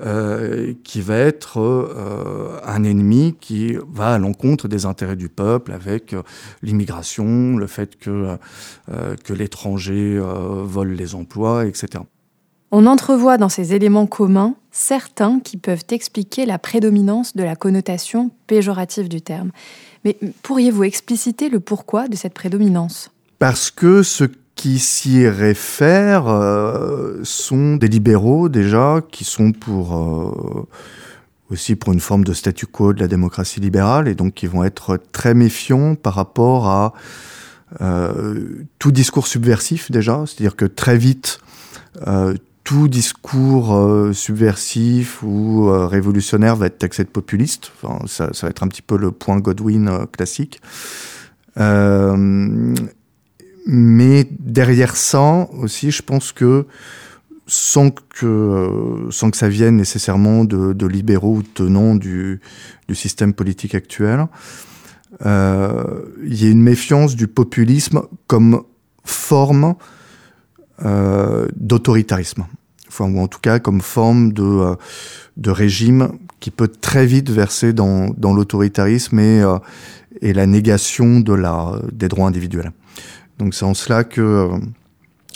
euh, 0.00 0.75
qui 0.85 1.00
va 1.00 1.17
être 1.17 1.59
euh, 1.59 2.61
un 2.64 2.85
ennemi 2.85 3.35
qui 3.40 3.76
va 3.93 4.14
à 4.14 4.19
l'encontre 4.19 4.69
des 4.69 4.87
intérêts 4.87 5.17
du 5.17 5.28
peuple 5.28 5.73
avec 5.73 6.12
euh, 6.12 6.23
l'immigration, 6.62 7.57
le 7.57 7.67
fait 7.67 7.99
que, 7.99 8.37
que 9.25 9.33
l'étranger 9.33 10.21
vole 10.21 10.93
les 10.93 11.14
emplois, 11.14 11.67
etc. 11.67 12.05
On 12.71 12.87
entrevoit 12.87 13.38
dans 13.38 13.49
ces 13.49 13.75
éléments 13.75 14.07
communs 14.07 14.55
certains 14.71 15.40
qui 15.40 15.57
peuvent 15.57 15.85
expliquer 15.90 16.47
la 16.47 16.59
prédominance 16.59 17.35
de 17.35 17.43
la 17.43 17.57
connotation 17.57 18.31
péjorative 18.47 19.09
du 19.09 19.23
terme. 19.23 19.50
Mais 20.05 20.17
pourriez-vous 20.43 20.85
expliciter 20.85 21.49
le 21.49 21.61
pourquoi 21.61 22.09
de 22.09 22.17
cette 22.17 22.35
prédominance? 22.35 23.11
Parce 23.38 23.71
que 23.71 24.02
ce 24.02 24.25
qui 24.59 24.81
s'y 24.81 25.29
réfèrent 25.29 26.27
euh, 26.27 27.21
sont 27.23 27.77
des 27.77 27.87
libéraux 27.87 28.49
déjà, 28.49 29.00
qui 29.09 29.23
sont 29.23 29.53
pour 29.53 29.97
euh, 29.97 30.67
aussi 31.49 31.77
pour 31.77 31.93
une 31.93 32.00
forme 32.00 32.25
de 32.25 32.33
statu 32.33 32.67
quo 32.67 32.93
de 32.93 32.99
la 32.99 33.07
démocratie 33.07 33.61
libérale, 33.61 34.09
et 34.09 34.17
donc 34.17 34.35
qui 34.35 34.49
vont 34.49 34.65
être 34.65 34.99
très 35.12 35.33
méfiants 35.33 35.95
par 35.95 36.15
rapport 36.15 36.67
à 36.67 36.93
euh, 37.81 38.65
tout 38.81 38.91
discours 38.91 39.29
subversif 39.29 39.93
déjà, 39.93 40.25
c'est-à-dire 40.27 40.57
que 40.57 40.65
très 40.65 40.99
vite 40.99 41.41
tout 42.65 42.88
discours 42.88 43.75
subversif 44.12 45.23
ou 45.23 45.71
révolutionnaire 45.88 46.55
va 46.55 46.67
être 46.67 46.79
taxé 46.79 47.03
de 47.03 47.09
populiste. 47.09 47.73
Ça, 48.07 48.31
va 48.43 48.49
être 48.49 48.62
un 48.62 48.69
petit 48.69 48.83
peu 48.83 48.97
le 48.97 49.11
point 49.11 49.38
Godwin 49.41 50.07
classique. 50.12 50.61
Mais 53.70 54.26
derrière 54.30 54.96
ça 54.96 55.46
aussi, 55.52 55.90
je 55.90 56.02
pense 56.02 56.32
que 56.32 56.66
sans 57.46 57.90
que, 57.90 58.25
euh, 58.25 59.10
sans 59.10 59.30
que 59.30 59.37
ça 59.37 59.50
vienne 59.50 59.76
nécessairement 59.76 60.44
de, 60.44 60.72
de 60.72 60.87
libéraux 60.87 61.37
ou 61.37 61.42
tenants 61.42 61.94
du, 61.94 62.40
système 62.94 63.34
politique 63.34 63.75
actuel, 63.75 64.26
euh, 65.26 66.00
il 66.25 66.42
y 66.42 66.46
a 66.46 66.50
une 66.50 66.62
méfiance 66.62 67.14
du 67.14 67.28
populisme 67.28 68.00
comme 68.26 68.62
forme 69.04 69.75
euh, 70.87 71.46
d'autoritarisme, 71.56 72.46
ou 72.98 73.20
en 73.20 73.28
tout 73.28 73.40
cas 73.40 73.58
comme 73.58 73.82
forme 73.82 74.32
de, 74.32 74.76
de 75.37 75.50
régime 75.50 76.12
qui 76.40 76.50
peut 76.50 76.68
très 76.68 77.04
vite 77.04 77.28
verser 77.28 77.75
dans, 77.75 78.14
l'autoritarisme 78.18 79.18
et, 79.18 79.44
et 80.22 80.32
la 80.32 80.46
négation 80.46 81.20
de 81.20 81.34
la, 81.34 81.78
des 81.92 82.08
droits 82.08 82.28
individuels. 82.28 82.72
Donc 83.38 83.54
c'est 83.54 83.64
en 83.64 83.75
cela 83.75 84.04
que 84.04 84.21
euh, 84.21 84.59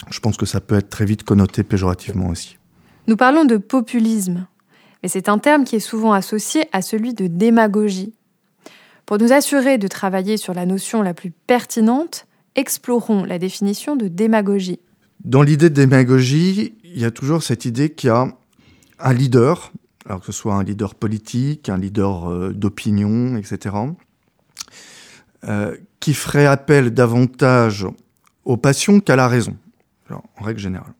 je 0.09 0.19
pense 0.19 0.37
que 0.37 0.45
ça 0.45 0.61
peut 0.61 0.75
être 0.75 0.89
très 0.89 1.05
vite 1.05 1.23
connoté 1.23 1.63
péjorativement 1.63 2.29
aussi. 2.29 2.57
Nous 3.07 3.17
parlons 3.17 3.45
de 3.45 3.57
populisme, 3.57 4.47
mais 5.01 5.09
c'est 5.09 5.29
un 5.29 5.37
terme 5.37 5.63
qui 5.63 5.75
est 5.75 5.81
souvent 5.81 6.13
associé 6.13 6.67
à 6.71 6.81
celui 6.81 7.13
de 7.13 7.27
démagogie. 7.27 8.13
Pour 9.05 9.17
nous 9.17 9.33
assurer 9.33 9.77
de 9.77 9.87
travailler 9.87 10.37
sur 10.37 10.53
la 10.53 10.65
notion 10.65 11.01
la 11.01 11.13
plus 11.13 11.31
pertinente, 11.31 12.25
explorons 12.55 13.25
la 13.25 13.39
définition 13.39 13.95
de 13.95 14.07
démagogie. 14.07 14.79
Dans 15.23 15.41
l'idée 15.41 15.69
de 15.69 15.75
démagogie, 15.75 16.75
il 16.83 16.99
y 16.99 17.05
a 17.05 17.11
toujours 17.11 17.43
cette 17.43 17.65
idée 17.65 17.89
qu'il 17.89 18.07
y 18.07 18.11
a 18.11 18.27
un 18.99 19.13
leader, 19.13 19.71
alors 20.05 20.19
que 20.21 20.25
ce 20.27 20.31
soit 20.31 20.53
un 20.53 20.63
leader 20.63 20.95
politique, 20.95 21.69
un 21.69 21.77
leader 21.77 22.29
euh, 22.29 22.53
d'opinion, 22.53 23.35
etc., 23.37 23.75
euh, 25.45 25.75
qui 26.03 26.13
ferait 26.13 26.45
appel 26.45 26.93
davantage 26.93 27.87
aux 28.43 28.57
passions 28.57 28.99
qu'à 28.99 29.15
la 29.15 29.29
raison, 29.29 29.55
en 30.09 30.43
règle 30.43 30.59
générale. 30.59 30.91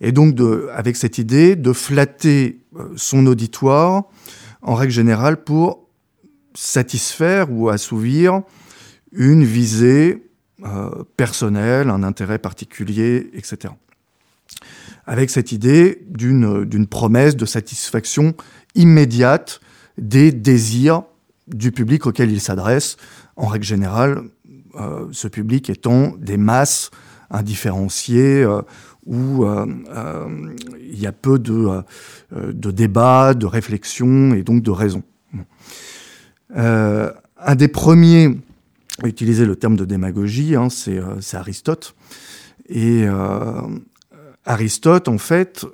Et 0.00 0.12
donc, 0.12 0.38
avec 0.72 0.94
cette 0.94 1.18
idée 1.18 1.56
de 1.56 1.72
flatter 1.72 2.60
euh, 2.76 2.92
son 2.94 3.26
auditoire 3.26 4.04
en 4.62 4.76
règle 4.76 4.92
générale 4.92 5.42
pour 5.42 5.88
satisfaire 6.54 7.50
ou 7.50 7.70
assouvir 7.70 8.42
une 9.10 9.42
visée 9.42 10.22
euh, 10.64 10.90
personnelle, 11.16 11.90
un 11.90 12.04
intérêt 12.04 12.38
particulier, 12.38 13.32
etc. 13.34 13.74
Avec 15.06 15.28
cette 15.28 15.50
idée 15.50 16.04
d'une 16.06 16.86
promesse 16.86 17.34
de 17.34 17.46
satisfaction 17.46 18.36
immédiate 18.76 19.60
des 19.98 20.30
désirs 20.30 21.02
du 21.48 21.72
public 21.72 22.06
auquel 22.06 22.30
il 22.30 22.40
s'adresse, 22.40 22.96
en 23.36 23.46
règle 23.46 23.64
générale, 23.64 24.22
euh, 24.76 25.06
ce 25.12 25.28
public 25.28 25.70
étant 25.70 26.14
des 26.18 26.36
masses 26.36 26.90
indifférenciées 27.30 28.42
euh, 28.42 28.60
où 29.06 29.44
euh, 29.44 29.66
il 30.80 30.98
y 30.98 31.06
a 31.06 31.12
peu 31.12 31.38
de, 31.38 31.82
de 32.32 32.70
débats, 32.70 33.34
de 33.34 33.46
réflexions 33.46 34.34
et 34.34 34.42
donc 34.42 34.62
de 34.62 34.70
raisons. 34.70 35.02
un 36.56 37.54
des 37.56 37.68
premiers 37.68 38.38
à 39.02 39.08
utiliser 39.08 39.44
le 39.44 39.56
terme 39.56 39.76
de 39.76 39.84
démagogie, 39.84 40.56
hein, 40.56 40.68
c'est 40.70 41.36
Aristote. 41.36 41.94
Et 42.68 43.04
Aristote, 44.46 45.08
en 45.08 45.18
fait, 45.18 45.66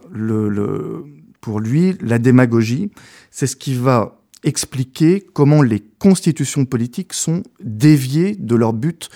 pour 1.41 1.61
lui, 1.61 1.97
la 2.01 2.19
démagogie, 2.19 2.91
c'est 3.31 3.47
ce 3.47 3.57
qui 3.57 3.75
va 3.75 4.20
expliquer 4.45 5.21
comment 5.33 5.63
les 5.63 5.81
constitutions 5.99 6.65
politiques 6.65 7.13
sont 7.13 7.43
déviées 7.61 8.35
de 8.37 8.55
leur 8.55 8.73
but 8.73 9.11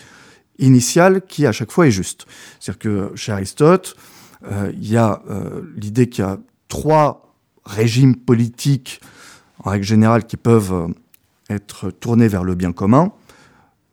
initial 0.58 1.22
qui 1.26 1.46
à 1.46 1.52
chaque 1.52 1.72
fois 1.72 1.86
est 1.86 1.90
juste. 1.90 2.26
C'est-à-dire 2.60 2.78
que 2.78 3.16
chez 3.16 3.32
Aristote, 3.32 3.96
euh, 4.50 4.72
il 4.74 4.88
y 4.88 4.96
a 4.96 5.22
euh, 5.30 5.62
l'idée 5.76 6.08
qu'il 6.08 6.24
y 6.24 6.26
a 6.26 6.38
trois 6.68 7.34
régimes 7.64 8.16
politiques 8.16 9.00
en 9.62 9.70
règle 9.70 9.84
générale 9.84 10.26
qui 10.26 10.36
peuvent 10.36 10.72
euh, 10.72 10.88
être 11.48 11.90
tournés 11.90 12.28
vers 12.28 12.44
le 12.44 12.54
bien 12.54 12.72
commun, 12.72 13.12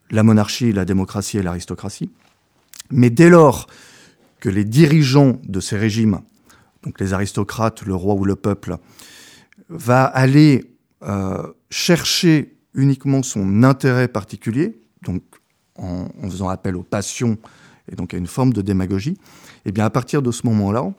la 0.09 0.23
monarchie, 0.23 0.73
la 0.73 0.85
démocratie 0.85 1.37
et 1.37 1.43
l'aristocratie. 1.43 2.09
Mais 2.89 3.09
dès 3.09 3.29
lors 3.29 3.67
que 4.39 4.49
les 4.49 4.65
dirigeants 4.65 5.39
de 5.43 5.59
ces 5.59 5.77
régimes, 5.77 6.19
donc 6.83 6.99
les 6.99 7.13
aristocrates, 7.13 7.83
le 7.83 7.95
roi 7.95 8.15
ou 8.15 8.25
le 8.25 8.35
peuple, 8.35 8.77
va 9.69 10.03
aller 10.03 10.71
euh, 11.03 11.51
chercher 11.69 12.55
uniquement 12.73 13.23
son 13.23 13.63
intérêt 13.63 14.07
particulier, 14.07 14.79
donc 15.01 15.23
en, 15.75 16.07
faisant 16.23 16.49
appel 16.49 16.75
aux 16.75 16.83
passions 16.83 17.37
et 17.91 17.95
donc 17.95 18.13
à 18.13 18.17
une 18.17 18.27
forme 18.27 18.53
de 18.53 18.61
démagogie, 18.61 19.17
et 19.65 19.69
eh 19.69 19.71
bien 19.71 19.85
à 19.85 19.89
partir 19.89 20.21
de 20.21 20.31
ce 20.31 20.45
moment-là, 20.45 20.93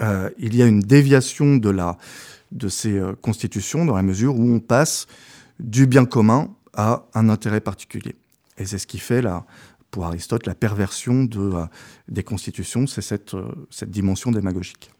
euh, 0.00 0.30
il 0.38 0.56
y 0.56 0.62
a 0.62 0.66
une 0.66 0.80
déviation 0.80 1.56
de, 1.56 1.70
la, 1.70 1.96
de 2.52 2.68
ces 2.68 2.98
euh, 2.98 3.14
constitutions 3.14 3.84
dans 3.84 3.96
la 3.96 4.02
mesure 4.02 4.36
où 4.36 4.52
on 4.52 4.60
passe 4.60 5.06
du 5.60 5.86
bien 5.86 6.04
commun 6.04 6.50
à 6.74 7.04
un 7.14 7.28
intérêt 7.28 7.60
particulier. 7.60 8.16
Et 8.58 8.66
c'est 8.66 8.78
ce 8.78 8.86
qui 8.86 8.98
fait, 8.98 9.22
là, 9.22 9.44
pour 9.90 10.06
Aristote, 10.06 10.46
la 10.46 10.54
perversion 10.54 11.24
de, 11.24 11.52
des 12.08 12.24
constitutions, 12.24 12.86
c'est 12.86 13.02
cette, 13.02 13.36
cette 13.70 13.90
dimension 13.90 14.32
démagogique. 14.32 14.90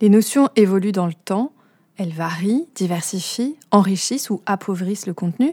Les 0.00 0.08
notions 0.08 0.48
évoluent 0.56 0.92
dans 0.92 1.06
le 1.06 1.14
temps. 1.14 1.52
Elles 2.02 2.12
varient, 2.12 2.66
diversifient, 2.74 3.54
enrichissent 3.70 4.28
ou 4.28 4.42
appauvrissent 4.44 5.06
le 5.06 5.14
contenu, 5.14 5.52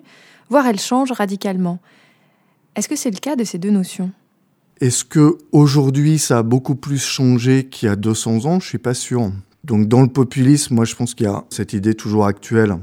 voire 0.50 0.66
elles 0.66 0.80
changent 0.80 1.12
radicalement. 1.12 1.78
Est-ce 2.76 2.90
que 2.90 2.96
c'est 2.96 3.12
le 3.12 3.20
cas 3.20 3.36
de 3.36 3.44
ces 3.44 3.60
deux 3.60 3.70
notions? 3.70 4.10
Est-ce 4.82 5.06
que 5.06 5.38
aujourd'hui 5.52 6.18
ça 6.18 6.40
a 6.40 6.44
beaucoup 6.44 6.74
plus 6.74 6.98
changé 6.98 7.68
qu'il 7.68 7.88
y 7.88 7.92
a 7.92 7.96
200 7.96 8.46
ans? 8.46 8.60
Je 8.60 8.66
suis 8.66 8.80
pas 8.80 8.96
sûr. 8.96 9.32
Donc 9.64 9.88
dans 9.88 10.02
le 10.02 10.08
populisme, 10.08 10.74
moi 10.74 10.86
je 10.86 10.96
pense 10.96 11.14
qu'il 11.14 11.28
y 11.28 11.30
a 11.30 11.46
cette 11.52 11.74
idée 11.74 11.94
toujours 11.94 12.26
actuelle 12.26 12.78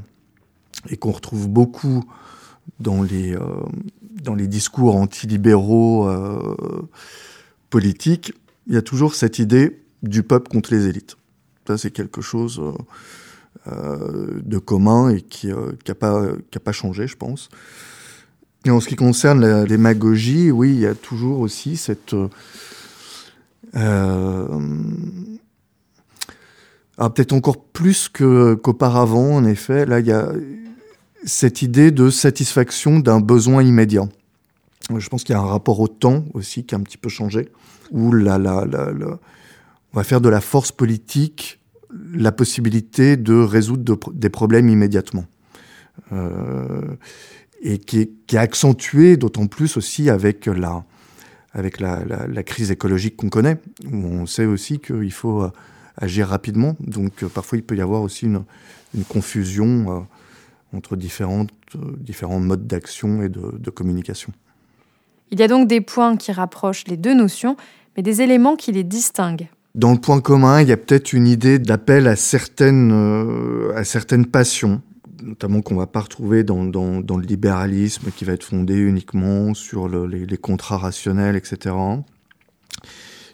et 0.88 0.96
qu'on 0.96 1.10
retrouve 1.10 1.48
beaucoup 1.48 2.04
dans 2.78 3.02
les, 3.02 3.34
euh, 3.34 4.46
discours 4.46 4.94
antilibéraux 4.94 6.08
euh, 6.08 6.56
politiques. 7.70 8.32
Il 8.68 8.74
y 8.74 8.76
a 8.76 8.82
toujours 8.82 9.16
cette 9.16 9.40
idée 9.40 9.82
du 10.04 10.22
peuple 10.22 10.52
contre 10.52 10.72
les 10.72 10.86
élites. 10.86 11.16
Ça, 11.66 11.76
c'est 11.76 11.90
quelque 11.90 12.20
chose 12.20 12.60
euh, 12.60 12.72
de 13.66 14.58
commun 14.58 15.10
et 15.10 15.20
qui 15.20 15.48
n'a 15.48 15.54
euh, 15.54 16.36
pas, 16.64 16.72
changé, 16.72 17.06
je 17.06 17.16
pense. 17.16 17.48
Et 18.64 18.70
en 18.70 18.80
ce 18.80 18.88
qui 18.88 18.96
concerne 18.96 19.40
la 19.40 19.64
démagogie, 19.64 20.50
oui, 20.50 20.70
il 20.70 20.80
y 20.80 20.86
a 20.86 20.94
toujours 20.94 21.40
aussi 21.40 21.76
cette... 21.76 22.14
Euh, 23.74 24.48
peut-être 26.96 27.32
encore 27.32 27.62
plus 27.62 28.08
qu'auparavant, 28.08 29.36
en 29.36 29.44
effet, 29.44 29.86
là, 29.86 30.00
il 30.00 30.06
y 30.06 30.12
a 30.12 30.32
cette 31.24 31.62
idée 31.62 31.90
de 31.90 32.08
satisfaction 32.10 32.98
d'un 32.98 33.20
besoin 33.20 33.62
immédiat. 33.62 34.08
Je 34.96 35.08
pense 35.08 35.24
qu'il 35.24 35.34
y 35.34 35.36
a 35.36 35.40
un 35.40 35.46
rapport 35.46 35.80
au 35.80 35.88
temps 35.88 36.24
aussi 36.32 36.64
qui 36.64 36.74
a 36.74 36.78
un 36.78 36.82
petit 36.82 36.98
peu 36.98 37.08
changé, 37.08 37.48
où 37.90 38.12
la, 38.12 38.38
la, 38.38 38.64
la, 38.64 38.92
on 39.92 39.96
va 39.96 40.04
faire 40.04 40.20
de 40.20 40.28
la 40.28 40.40
force 40.40 40.72
politique 40.72 41.60
la 41.90 42.32
possibilité 42.32 43.16
de 43.16 43.34
résoudre 43.34 44.12
des 44.12 44.30
problèmes 44.30 44.68
immédiatement. 44.68 45.24
Euh, 46.12 46.96
et 47.62 47.78
qui 47.78 48.00
est, 48.00 48.34
accentué 48.34 49.16
d'autant 49.16 49.46
plus 49.46 49.78
aussi 49.78 50.10
avec 50.10 50.44
la, 50.44 50.84
avec 51.52 51.80
la, 51.80 52.42
crise 52.42 52.70
écologique 52.70 53.16
qu'on 53.16 53.30
connaît, 53.30 53.56
où 53.90 53.96
on 53.96 54.26
sait 54.26 54.44
aussi 54.44 54.78
qu'il 54.78 55.12
faut 55.12 55.42
euh, 55.42 55.50
agir 55.96 56.28
rapidement. 56.28 56.76
Donc 56.80 57.22
euh, 57.22 57.28
parfois 57.28 57.56
il 57.56 57.64
peut 57.64 57.76
y 57.76 57.80
avoir 57.80 58.02
aussi 58.02 58.26
une, 58.26 58.44
confusion 59.08 60.06
entre 60.72 60.96
différents 60.96 62.40
modes 62.40 62.66
d'action 62.66 63.22
et 63.22 63.28
de 63.28 63.70
communication. 63.70 64.32
Il 65.30 65.40
y 65.40 65.42
a 65.42 65.48
donc 65.48 65.68
des 65.68 65.80
points 65.80 66.16
qui 66.16 66.32
rapprochent 66.32 66.86
les 66.86 66.96
deux 66.96 67.14
notions, 67.14 67.56
mais 67.96 68.02
des 68.02 68.22
éléments 68.22 68.56
qui 68.56 68.72
les 68.72 68.84
distinguent. 68.84 69.48
Dans 69.76 69.92
le 69.92 69.98
point 69.98 70.22
commun, 70.22 70.62
il 70.62 70.68
y 70.68 70.72
a 70.72 70.78
peut-être 70.78 71.12
une 71.12 71.26
idée 71.26 71.58
d'appel 71.58 72.06
à 72.06 72.16
certaines, 72.16 72.92
euh, 72.92 73.76
à 73.76 73.84
certaines 73.84 74.24
passions, 74.24 74.80
notamment 75.22 75.60
qu'on 75.60 75.76
va 75.76 75.86
pas 75.86 76.00
retrouver 76.00 76.44
dans, 76.44 76.62
le 76.64 77.22
libéralisme, 77.22 78.10
qui 78.16 78.24
va 78.24 78.32
être 78.32 78.44
fondé 78.44 78.74
uniquement 78.74 79.52
sur 79.52 79.86
le, 79.86 80.06
les, 80.06 80.38
contrats 80.38 80.78
rationnels, 80.78 81.36
etc. 81.36 81.74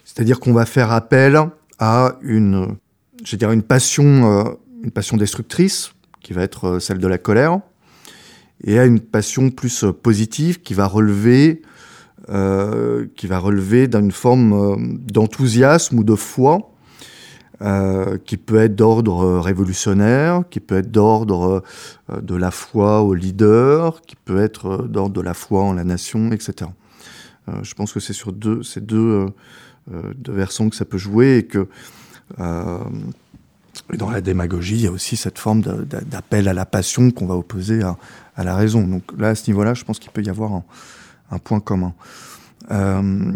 C'est-à-dire 0.03 0.41
qu'on 0.41 0.51
va 0.51 0.65
faire 0.65 0.91
appel 0.91 1.39
à 1.79 2.17
une, 2.21 2.75
une 3.41 3.63
passion, 3.63 4.03
euh, 4.29 4.43
une 4.83 4.91
passion 4.91 5.15
destructrice, 5.15 5.93
qui 6.21 6.33
va 6.33 6.41
être 6.41 6.65
euh, 6.65 6.79
celle 6.81 6.97
de 6.97 7.07
la 7.07 7.17
colère, 7.17 7.61
et 8.65 8.79
à 8.79 8.85
une 8.85 8.99
passion 8.99 9.49
plus 9.49 9.85
positive, 10.03 10.61
qui 10.61 10.73
va 10.73 10.87
relever 10.87 11.61
euh, 12.29 13.05
qui 13.17 13.27
va 13.27 13.37
relever 13.37 13.89
d'une 13.89 14.11
forme 14.11 14.53
euh, 14.53 14.75
d'enthousiasme 15.11 15.99
ou 15.99 16.03
de 16.05 16.15
foi, 16.15 16.71
euh, 17.61 18.17
qui 18.25 18.37
peut 18.37 18.61
être 18.61 18.77
d'ordre 18.77 19.39
révolutionnaire, 19.39 20.43
qui 20.49 20.61
peut 20.61 20.77
être 20.77 20.89
d'ordre 20.89 21.63
de 22.09 22.35
la 22.35 22.49
foi 22.49 23.01
au 23.01 23.13
leader, 23.13 24.01
qui 24.03 24.15
peut 24.15 24.41
être 24.41 24.87
d'ordre 24.87 25.13
de 25.13 25.19
la 25.19 25.33
foi 25.33 25.63
en 25.63 25.73
la 25.73 25.83
nation, 25.83 26.31
etc. 26.31 26.71
je 27.61 27.73
pense 27.73 27.91
que 27.91 27.99
c'est 27.99 28.13
sur 28.13 28.33
ces 28.63 28.79
deux, 28.79 29.25
deux, 29.91 30.31
versants 30.31 30.69
que 30.69 30.77
ça 30.77 30.85
peut 30.85 30.97
jouer 30.97 31.39
et 31.39 31.43
que 31.43 31.67
dans 33.97 34.09
la 34.09 34.21
démagogie, 34.21 34.75
il 34.75 34.81
y 34.81 34.87
a 34.87 34.91
aussi 34.91 35.17
cette 35.17 35.39
forme 35.39 35.61
d'appel 35.61 36.47
à 36.47 36.53
la 36.53 36.65
passion 36.65 37.11
qu'on 37.11 37.25
va 37.25 37.35
opposer 37.35 37.81
à, 37.83 38.43
la 38.43 38.55
raison. 38.55 38.87
Donc 38.87 39.03
là, 39.17 39.29
à 39.29 39.35
ce 39.35 39.49
niveau-là, 39.51 39.73
je 39.73 39.83
pense 39.83 39.99
qu'il 39.99 40.11
peut 40.11 40.23
y 40.23 40.29
avoir 40.29 40.63
un 41.31 41.39
point 41.39 41.59
commun. 41.59 41.93
Euh, 42.71 43.31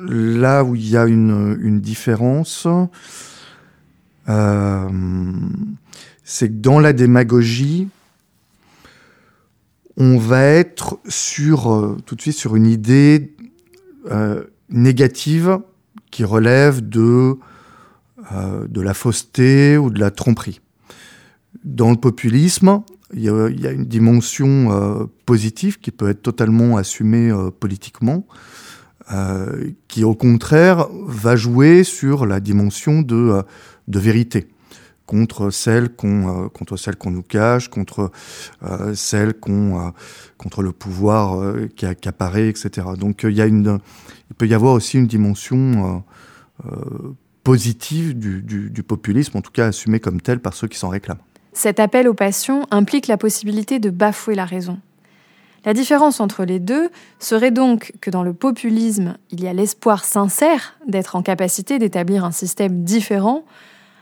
là 0.00 0.64
où 0.64 0.74
il 0.74 0.88
y 0.88 0.96
a 0.96 1.06
une, 1.06 1.80
différence, 1.80 2.66
euh, 4.28 4.88
c'est 6.24 6.48
que 6.48 6.54
dans 6.54 6.80
la 6.80 6.92
démagogie, 6.92 7.88
on 9.96 10.18
va 10.18 10.44
être 10.44 10.98
sur, 11.08 11.72
euh, 11.72 11.96
tout 12.06 12.14
de 12.14 12.20
suite 12.20 12.36
sur 12.36 12.56
une 12.56 12.66
idée 12.66 13.34
négative 14.70 15.58
qui 16.10 16.24
relève 16.24 16.88
de, 16.88 17.36
de 18.32 18.80
la 18.80 18.94
fausseté 18.94 19.76
ou 19.76 19.90
de 19.90 20.00
la 20.00 20.10
tromperie. 20.10 20.62
Dans 21.64 21.90
le 21.90 21.96
populisme, 21.96 22.82
il 23.14 23.22
y, 23.22 23.66
a, 23.66 23.70
une 23.70 23.86
dimension 23.86 24.70
euh, 24.70 25.06
positive 25.24 25.78
qui 25.78 25.90
peut 25.90 26.10
être 26.10 26.22
totalement 26.22 26.76
assumée 26.76 27.30
euh, 27.30 27.50
politiquement, 27.50 28.26
euh, 29.12 29.70
qui 29.88 30.04
au 30.04 30.14
contraire 30.14 30.88
va 31.06 31.34
jouer 31.34 31.84
sur 31.84 32.26
la 32.26 32.40
dimension 32.40 33.00
de, 33.00 33.42
vérité 33.86 34.48
contre 35.06 35.48
celle 35.48 35.88
qu'on 35.88 36.50
contre 36.50 36.76
celle 36.76 36.96
qu'on 36.96 37.10
nous 37.10 37.22
cache, 37.22 37.70
contre 37.70 38.10
celle 38.92 39.32
qu'on 39.32 39.94
contre 40.36 40.60
le 40.60 40.72
pouvoir 40.72 41.54
qui, 41.74 41.86
apparaît, 41.86 42.50
etc. 42.50 42.88
Donc 42.98 43.22
il 43.22 43.40
une 43.40 43.78
peut 44.36 44.46
y 44.46 44.52
avoir 44.52 44.74
aussi 44.74 44.98
une 44.98 45.06
dimension 45.06 46.04
positive 47.42 48.18
du, 48.18 48.42
du 48.42 48.82
populisme, 48.82 49.38
en 49.38 49.40
tout 49.40 49.50
cas 49.50 49.68
assumée 49.68 50.00
comme 50.00 50.20
telle 50.20 50.40
par 50.40 50.52
ceux 50.52 50.68
qui 50.68 50.76
s'en 50.76 50.90
réclament. 50.90 51.22
Cet 51.52 51.80
appel 51.80 52.08
aux 52.08 52.14
passions 52.14 52.66
implique 52.70 53.06
la 53.06 53.16
possibilité 53.16 53.78
de 53.78 53.90
bafouer 53.90 54.34
la 54.34 54.44
raison. 54.44 54.78
La 55.64 55.74
différence 55.74 56.20
entre 56.20 56.44
les 56.44 56.60
deux 56.60 56.88
serait 57.18 57.50
donc 57.50 57.92
que 58.00 58.10
dans 58.10 58.22
le 58.22 58.32
populisme, 58.32 59.16
il 59.30 59.42
y 59.42 59.48
a 59.48 59.52
l'espoir 59.52 60.04
sincère 60.04 60.76
d'être 60.86 61.16
en 61.16 61.22
capacité 61.22 61.78
d'établir 61.78 62.24
un 62.24 62.30
système 62.30 62.84
différent, 62.84 63.44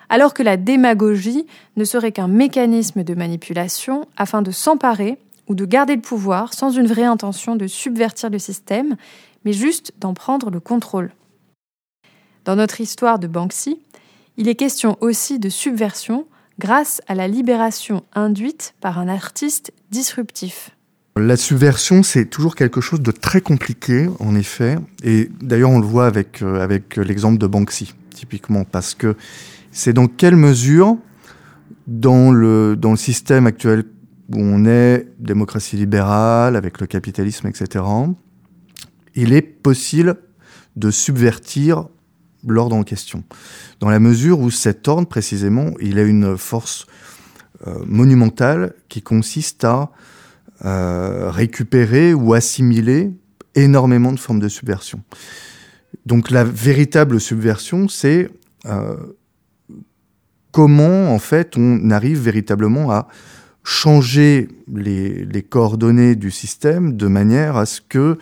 alors 0.08 0.34
que 0.34 0.42
la 0.42 0.56
démagogie 0.56 1.46
ne 1.76 1.84
serait 1.84 2.12
qu'un 2.12 2.28
mécanisme 2.28 3.02
de 3.02 3.14
manipulation 3.14 4.06
afin 4.16 4.42
de 4.42 4.50
s'emparer 4.50 5.18
ou 5.48 5.54
de 5.54 5.64
garder 5.64 5.96
le 5.96 6.02
pouvoir 6.02 6.54
sans 6.54 6.70
une 6.70 6.86
vraie 6.86 7.04
intention 7.04 7.56
de 7.56 7.66
subvertir 7.66 8.30
le 8.30 8.38
système, 8.38 8.96
mais 9.44 9.52
juste 9.52 9.92
d'en 9.98 10.14
prendre 10.14 10.50
le 10.50 10.60
contrôle. 10.60 11.12
Dans 12.44 12.56
notre 12.56 12.80
histoire 12.80 13.18
de 13.18 13.26
Banksy, 13.26 13.80
il 14.36 14.48
est 14.48 14.54
question 14.54 14.96
aussi 15.00 15.38
de 15.38 15.48
subversion 15.48 16.26
grâce 16.58 17.00
à 17.06 17.14
la 17.14 17.28
libération 17.28 18.04
induite 18.14 18.74
par 18.80 18.98
un 18.98 19.08
artiste 19.08 19.72
disruptif. 19.90 20.70
La 21.16 21.36
subversion, 21.36 22.02
c'est 22.02 22.26
toujours 22.26 22.54
quelque 22.54 22.82
chose 22.82 23.00
de 23.00 23.10
très 23.10 23.40
compliqué, 23.40 24.08
en 24.20 24.34
effet. 24.34 24.76
Et 25.02 25.30
d'ailleurs, 25.40 25.70
on 25.70 25.78
le 25.78 25.86
voit 25.86 26.06
avec, 26.06 26.42
euh, 26.42 26.60
avec 26.60 26.96
l'exemple 26.96 27.38
de 27.38 27.46
Banksy, 27.46 27.94
typiquement, 28.10 28.64
parce 28.64 28.94
que 28.94 29.16
c'est 29.70 29.94
dans 29.94 30.08
quelle 30.08 30.36
mesure, 30.36 30.98
dans 31.86 32.32
le, 32.32 32.76
dans 32.76 32.90
le 32.90 32.96
système 32.98 33.46
actuel 33.46 33.84
où 34.34 34.38
on 34.40 34.66
est 34.66 35.08
démocratie 35.18 35.76
libérale, 35.76 36.56
avec 36.56 36.80
le 36.80 36.86
capitalisme, 36.86 37.46
etc., 37.46 37.84
il 39.14 39.32
est 39.32 39.42
possible 39.42 40.16
de 40.76 40.90
subvertir 40.90 41.88
l'ordre 42.52 42.76
en 42.76 42.82
question. 42.82 43.24
Dans 43.80 43.90
la 43.90 43.98
mesure 43.98 44.40
où 44.40 44.50
cet 44.50 44.88
ordre, 44.88 45.08
précisément, 45.08 45.70
il 45.80 45.98
a 45.98 46.02
une 46.02 46.36
force 46.36 46.86
euh, 47.66 47.78
monumentale 47.86 48.74
qui 48.88 49.02
consiste 49.02 49.64
à 49.64 49.90
euh, 50.64 51.30
récupérer 51.30 52.14
ou 52.14 52.34
assimiler 52.34 53.12
énormément 53.54 54.12
de 54.12 54.18
formes 54.18 54.40
de 54.40 54.48
subversion. 54.48 55.02
Donc 56.04 56.30
la 56.30 56.44
véritable 56.44 57.20
subversion, 57.20 57.88
c'est 57.88 58.30
euh, 58.66 58.96
comment 60.52 61.12
en 61.12 61.18
fait 61.18 61.56
on 61.56 61.90
arrive 61.90 62.20
véritablement 62.20 62.90
à 62.90 63.08
changer 63.64 64.48
les, 64.72 65.42
coordonnées 65.42 66.14
du 66.14 66.30
système 66.30 66.96
de 66.96 67.06
manière 67.08 67.56
à 67.56 67.66
ce 67.66 67.80
que 67.80 68.16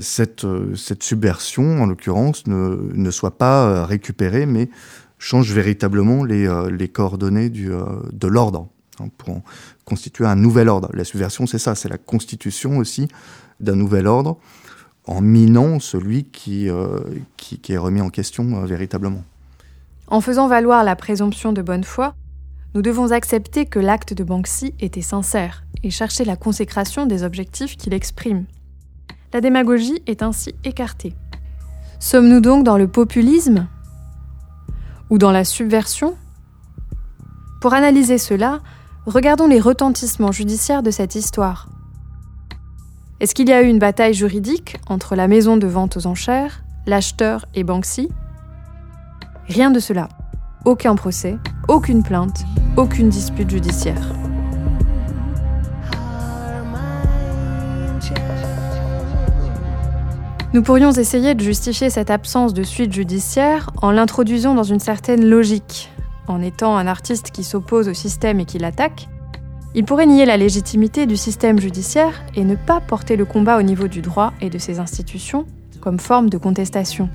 cette, 0.00 0.46
cette, 0.76 1.02
subversion, 1.02 1.82
en 1.82 1.86
l'occurrence, 1.86 2.46
ne, 2.46 3.10
soit 3.10 3.36
pas 3.36 3.84
récupérée, 3.84 4.46
mais 4.46 4.70
change 5.18 5.52
véritablement 5.52 6.24
les, 6.24 6.88
coordonnées 6.88 7.50
du, 7.50 7.70
de 8.12 8.26
l'ordre. 8.26 8.68
Hein, 9.00 9.08
pour 9.16 9.42
constituer 9.84 10.26
un 10.26 10.36
nouvel 10.36 10.68
ordre. 10.68 10.90
La 10.92 11.04
subversion, 11.04 11.46
c'est 11.46 11.58
ça, 11.58 11.74
c'est 11.74 11.88
la 11.88 11.98
constitution 11.98 12.78
aussi 12.78 13.08
d'un 13.60 13.76
nouvel 13.76 14.06
ordre 14.06 14.38
en 15.06 15.20
minant 15.20 15.80
celui 15.80 16.24
qui, 16.24 16.68
euh, 16.68 17.00
qui, 17.36 17.60
est 17.72 17.78
remis 17.78 18.00
en 18.00 18.10
question 18.10 18.62
euh, 18.62 18.66
véritablement. 18.66 19.24
En 20.08 20.20
faisant 20.20 20.48
valoir 20.48 20.84
la 20.84 20.96
présomption 20.96 21.52
de 21.52 21.62
bonne 21.62 21.84
foi, 21.84 22.14
nous 22.74 22.82
devons 22.82 23.12
accepter 23.12 23.66
que 23.66 23.78
l'acte 23.78 24.12
de 24.12 24.24
Banksy 24.24 24.74
était 24.80 25.02
sincère 25.02 25.64
et 25.82 25.90
chercher 25.90 26.24
la 26.24 26.36
consécration 26.36 27.06
des 27.06 27.22
objectifs 27.22 27.76
qu'il 27.76 27.94
exprime. 27.94 28.44
La 29.32 29.40
démagogie 29.40 30.02
est 30.06 30.22
ainsi 30.22 30.54
écartée. 30.64 31.14
Sommes-nous 32.00 32.40
donc 32.40 32.64
dans 32.64 32.78
le 32.78 32.88
populisme 32.88 33.66
Ou 35.10 35.18
dans 35.18 35.32
la 35.32 35.44
subversion? 35.44 36.14
Pour 37.60 37.74
analyser 37.74 38.18
cela, 38.18 38.60
Regardons 39.08 39.46
les 39.46 39.58
retentissements 39.58 40.32
judiciaires 40.32 40.82
de 40.82 40.90
cette 40.90 41.14
histoire. 41.14 41.70
Est-ce 43.20 43.34
qu'il 43.34 43.48
y 43.48 43.54
a 43.54 43.62
eu 43.62 43.66
une 43.66 43.78
bataille 43.78 44.12
juridique 44.12 44.76
entre 44.86 45.16
la 45.16 45.28
maison 45.28 45.56
de 45.56 45.66
vente 45.66 45.96
aux 45.96 46.06
enchères, 46.06 46.62
l'acheteur 46.84 47.46
et 47.54 47.64
Banksy? 47.64 48.10
Rien 49.46 49.70
de 49.70 49.80
cela. 49.80 50.10
Aucun 50.66 50.94
procès, 50.94 51.38
aucune 51.68 52.02
plainte, 52.02 52.44
aucune 52.76 53.08
dispute 53.08 53.48
judiciaire. 53.48 54.12
Nous 60.54 60.62
pourrions 60.62 60.92
essayer 60.92 61.34
de 61.34 61.42
justifier 61.42 61.90
cette 61.90 62.10
absence 62.10 62.54
de 62.54 62.62
suite 62.62 62.92
judiciaire 62.92 63.68
en 63.82 63.90
l'introduisant 63.90 64.54
dans 64.54 64.62
une 64.62 64.80
certaine 64.80 65.28
logique, 65.28 65.90
en 66.26 66.40
étant 66.40 66.74
un 66.76 66.86
artiste 66.86 67.32
qui 67.32 67.44
s'oppose 67.44 67.86
au 67.86 67.94
système 67.94 68.40
et 68.40 68.46
qui 68.46 68.58
l'attaque, 68.58 69.08
il 69.74 69.84
pourrait 69.84 70.06
nier 70.06 70.24
la 70.24 70.38
légitimité 70.38 71.04
du 71.04 71.18
système 71.18 71.60
judiciaire 71.60 72.22
et 72.34 72.44
ne 72.44 72.54
pas 72.54 72.80
porter 72.80 73.16
le 73.16 73.26
combat 73.26 73.58
au 73.58 73.62
niveau 73.62 73.88
du 73.88 74.00
droit 74.00 74.32
et 74.40 74.48
de 74.48 74.56
ses 74.56 74.78
institutions 74.78 75.44
comme 75.82 76.00
forme 76.00 76.30
de 76.30 76.38
contestation. 76.38 77.10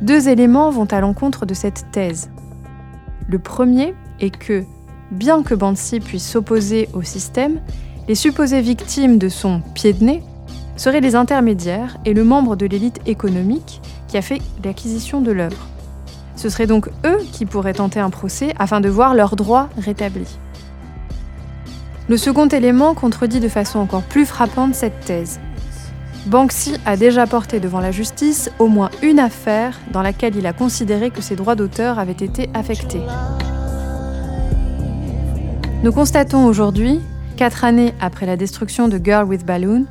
Deux 0.00 0.28
éléments 0.28 0.70
vont 0.70 0.86
à 0.86 1.00
l'encontre 1.00 1.44
de 1.44 1.54
cette 1.54 1.90
thèse. 1.90 2.30
Le 3.28 3.40
premier 3.40 3.94
est 4.20 4.30
que, 4.30 4.62
bien 5.10 5.42
que 5.42 5.54
Banksy 5.54 5.98
puisse 5.98 6.26
s'opposer 6.26 6.88
au 6.92 7.02
système, 7.02 7.60
les 8.06 8.14
supposées 8.14 8.60
victimes 8.60 9.18
de 9.18 9.28
son 9.28 9.60
pied 9.74 9.92
de 9.92 10.04
nez 10.04 10.22
seraient 10.76 11.00
les 11.00 11.14
intermédiaires 11.14 11.96
et 12.04 12.14
le 12.14 12.24
membre 12.24 12.56
de 12.56 12.66
l'élite 12.66 13.00
économique 13.06 13.80
qui 14.08 14.16
a 14.16 14.22
fait 14.22 14.40
l'acquisition 14.64 15.20
de 15.20 15.32
l'œuvre. 15.32 15.66
Ce 16.36 16.48
seraient 16.48 16.66
donc 16.66 16.88
eux 17.04 17.18
qui 17.32 17.46
pourraient 17.46 17.72
tenter 17.72 17.98
un 17.98 18.10
procès 18.10 18.52
afin 18.58 18.80
de 18.80 18.88
voir 18.88 19.14
leurs 19.14 19.36
droits 19.36 19.68
rétablis. 19.78 20.38
Le 22.08 22.16
second 22.16 22.46
élément 22.46 22.94
contredit 22.94 23.40
de 23.40 23.48
façon 23.48 23.80
encore 23.80 24.02
plus 24.02 24.26
frappante 24.26 24.74
cette 24.74 25.00
thèse. 25.00 25.40
Banksy 26.26 26.74
a 26.84 26.96
déjà 26.96 27.26
porté 27.26 27.58
devant 27.60 27.80
la 27.80 27.90
justice 27.90 28.50
au 28.58 28.66
moins 28.66 28.90
une 29.02 29.18
affaire 29.18 29.78
dans 29.92 30.02
laquelle 30.02 30.36
il 30.36 30.46
a 30.46 30.52
considéré 30.52 31.10
que 31.10 31.22
ses 31.22 31.36
droits 31.36 31.54
d'auteur 31.54 31.98
avaient 31.98 32.12
été 32.12 32.50
affectés. 32.52 33.02
Nous 35.82 35.92
constatons 35.92 36.46
aujourd'hui, 36.46 37.00
quatre 37.36 37.64
années 37.64 37.94
après 38.00 38.26
la 38.26 38.36
destruction 38.36 38.88
de 38.88 39.00
Girl 39.02 39.24
with 39.24 39.46
Balloon, 39.46 39.84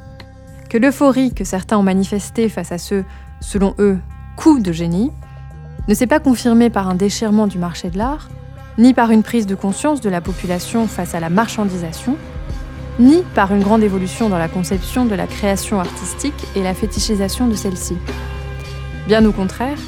que 0.76 0.80
l'euphorie 0.82 1.34
que 1.34 1.46
certains 1.46 1.78
ont 1.78 1.84
manifestée 1.84 2.50
face 2.50 2.74
à 2.74 2.78
ce, 2.78 3.06
selon 3.40 3.76
eux, 3.80 3.98
coup 4.36 4.60
de 4.60 4.74
génie, 4.74 5.10
ne 5.88 5.94
s'est 5.94 6.06
pas 6.06 6.20
confirmé 6.20 6.70
par 6.70 6.90
un 6.90 6.96
déchirement 6.96 7.48
du 7.48 7.58
marché 7.58 7.90
de 7.90 7.98
l'art, 7.98 8.28
ni 8.78 8.94
par 8.94 9.12
une 9.12 9.24
prise 9.24 9.48
de 9.48 9.56
conscience 9.56 10.02
de 10.02 10.10
la 10.10 10.20
population 10.20 10.86
face 10.86 11.16
à 11.16 11.22
la 11.22 11.30
marchandisation, 11.30 12.18
ni 13.00 13.24
par 13.36 13.56
une 13.56 13.64
grande 13.64 13.84
évolution 13.84 14.28
dans 14.28 14.38
la 14.38 14.50
conception 14.50 15.06
de 15.06 15.16
la 15.16 15.28
création 15.28 15.80
artistique 15.80 16.46
et 16.58 16.62
la 16.62 16.74
fétichisation 16.74 17.48
de 17.48 17.56
celle-ci. 17.56 17.96
Bien 19.08 19.24
au 19.24 19.32
contraire, 19.32 19.80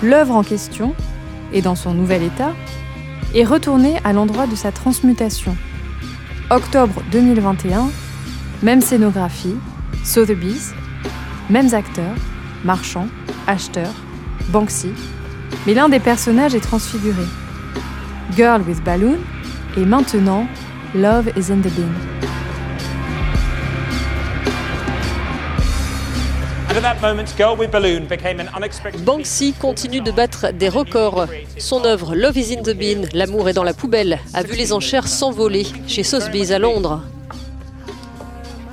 l'œuvre 0.00 0.36
en 0.36 0.44
question, 0.44 0.94
et 1.52 1.60
dans 1.60 1.74
son 1.74 1.92
nouvel 1.92 2.22
état, 2.22 2.52
est 3.34 3.42
retournée 3.42 3.96
à 4.04 4.12
l'endroit 4.12 4.46
de 4.46 4.54
sa 4.54 4.70
transmutation. 4.70 5.56
Octobre 6.50 7.02
2021, 7.10 7.88
même 8.62 8.80
scénographie, 8.80 9.56
Sotheby's, 10.04 10.72
mêmes 11.48 11.74
acteurs, 11.74 12.16
marchands, 12.64 13.08
acheteurs, 13.46 13.94
Banksy, 14.48 14.90
mais 15.66 15.74
l'un 15.74 15.88
des 15.88 16.00
personnages 16.00 16.54
est 16.54 16.60
transfiguré. 16.60 17.22
Girl 18.36 18.62
with 18.62 18.82
Balloon 18.82 19.18
et 19.76 19.84
maintenant 19.84 20.46
Love 20.94 21.30
is 21.36 21.52
in 21.52 21.60
the 21.60 21.70
Bin. 21.74 21.92
Banksy 29.04 29.52
continue 29.52 30.00
de 30.00 30.10
battre 30.10 30.52
des 30.52 30.68
records. 30.68 31.26
Son 31.58 31.84
œuvre 31.84 32.14
Love 32.14 32.38
is 32.38 32.56
in 32.56 32.62
the 32.62 32.76
Bin, 32.76 33.08
L'amour 33.12 33.48
est 33.48 33.52
dans 33.52 33.64
la 33.64 33.74
poubelle, 33.74 34.20
a 34.34 34.42
vu 34.42 34.56
les 34.56 34.72
enchères 34.72 35.08
s'envoler 35.08 35.66
chez 35.86 36.02
Sotheby's 36.04 36.52
à 36.52 36.58
Londres. 36.58 37.02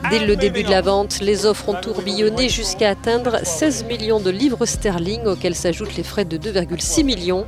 Dès 0.09 0.19
le 0.19 0.35
début 0.35 0.63
de 0.63 0.69
la 0.69 0.81
vente, 0.81 1.19
les 1.19 1.45
offres 1.45 1.69
ont 1.69 1.81
tourbillonné 1.81 2.49
jusqu'à 2.49 2.89
atteindre 2.89 3.39
16 3.43 3.85
millions 3.85 4.19
de 4.19 4.29
livres 4.29 4.65
sterling, 4.65 5.25
auxquels 5.25 5.55
s'ajoutent 5.55 5.95
les 5.95 6.03
frais 6.03 6.25
de 6.25 6.37
2,6 6.37 7.03
millions. 7.03 7.45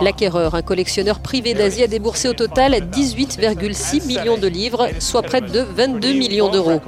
L'acquéreur, 0.00 0.54
un 0.54 0.62
collectionneur 0.62 1.20
privé 1.20 1.54
d'Asie, 1.54 1.84
a 1.84 1.86
déboursé 1.86 2.28
au 2.28 2.32
total 2.32 2.72
18,6 2.72 4.06
millions 4.06 4.38
de 4.38 4.48
livres, 4.48 4.88
soit 4.98 5.22
près 5.22 5.40
de 5.40 5.60
22 5.60 6.12
millions 6.12 6.48
d'euros. 6.50 6.80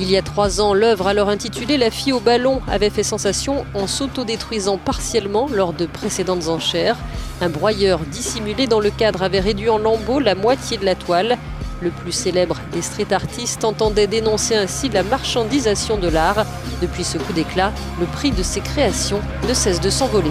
Il 0.00 0.08
y 0.08 0.16
a 0.16 0.22
trois 0.22 0.60
ans, 0.60 0.74
l'œuvre 0.74 1.08
alors 1.08 1.28
intitulée 1.28 1.76
La 1.76 1.90
fille 1.90 2.12
au 2.12 2.20
ballon 2.20 2.60
avait 2.68 2.90
fait 2.90 3.02
sensation 3.02 3.66
en 3.74 3.88
s'autodétruisant 3.88 4.78
partiellement 4.78 5.48
lors 5.52 5.72
de 5.72 5.86
précédentes 5.86 6.46
enchères. 6.46 6.96
Un 7.40 7.48
broyeur 7.48 7.98
dissimulé 8.00 8.68
dans 8.68 8.78
le 8.78 8.90
cadre 8.90 9.24
avait 9.24 9.40
réduit 9.40 9.68
en 9.68 9.78
lambeaux 9.78 10.20
la 10.20 10.36
moitié 10.36 10.76
de 10.76 10.84
la 10.84 10.94
toile. 10.94 11.36
Le 11.82 11.90
plus 11.90 12.12
célèbre 12.12 12.56
des 12.72 12.82
street 12.82 13.12
artistes 13.12 13.64
entendait 13.64 14.06
dénoncer 14.06 14.54
ainsi 14.54 14.88
la 14.88 15.02
marchandisation 15.02 15.98
de 15.98 16.08
l'art. 16.08 16.46
Depuis 16.80 17.02
ce 17.02 17.18
coup 17.18 17.32
d'éclat, 17.32 17.72
le 17.98 18.06
prix 18.06 18.30
de 18.30 18.44
ses 18.44 18.60
créations 18.60 19.20
ne 19.48 19.54
cesse 19.54 19.80
de 19.80 19.90
s'envoler. 19.90 20.30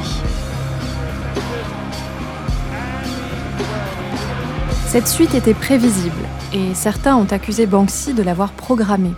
Cette 4.87 5.09
suite 5.09 5.35
était 5.35 5.53
prévisible 5.53 6.23
et 6.53 6.73
certains 6.73 7.17
ont 7.17 7.27
accusé 7.29 7.65
Banksy 7.65 8.13
de 8.13 8.23
l'avoir 8.23 8.51
programmée. 8.53 9.13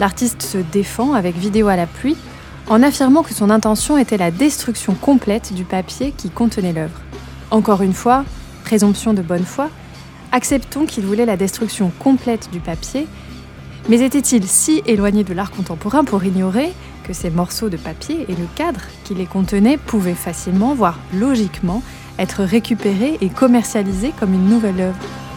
L'artiste 0.00 0.40
se 0.40 0.56
défend 0.56 1.12
avec 1.12 1.36
vidéo 1.36 1.68
à 1.68 1.76
la 1.76 1.86
pluie 1.86 2.16
en 2.68 2.82
affirmant 2.82 3.22
que 3.22 3.34
son 3.34 3.50
intention 3.50 3.98
était 3.98 4.16
la 4.16 4.30
destruction 4.30 4.94
complète 4.94 5.52
du 5.52 5.64
papier 5.64 6.14
qui 6.16 6.30
contenait 6.30 6.72
l'œuvre. 6.72 6.98
Encore 7.50 7.82
une 7.82 7.92
fois, 7.92 8.24
présomption 8.64 9.12
de 9.12 9.20
bonne 9.20 9.44
foi, 9.44 9.68
acceptons 10.32 10.86
qu'il 10.86 11.04
voulait 11.04 11.26
la 11.26 11.36
destruction 11.36 11.92
complète 11.98 12.48
du 12.50 12.60
papier, 12.60 13.06
mais 13.90 14.00
était-il 14.00 14.46
si 14.46 14.82
éloigné 14.86 15.22
de 15.22 15.34
l'art 15.34 15.50
contemporain 15.50 16.04
pour 16.04 16.24
ignorer 16.24 16.72
que 17.04 17.12
ces 17.12 17.28
morceaux 17.28 17.68
de 17.68 17.76
papier 17.76 18.24
et 18.30 18.34
le 18.34 18.46
cadre 18.54 18.80
qui 19.04 19.14
les 19.14 19.26
contenaient 19.26 19.76
pouvaient 19.76 20.14
facilement, 20.14 20.74
voire 20.74 20.98
logiquement, 21.12 21.82
être 22.18 22.42
récupérés 22.42 23.18
et 23.20 23.28
commercialisés 23.28 24.14
comme 24.18 24.32
une 24.32 24.48
nouvelle 24.48 24.80
œuvre? 24.80 25.29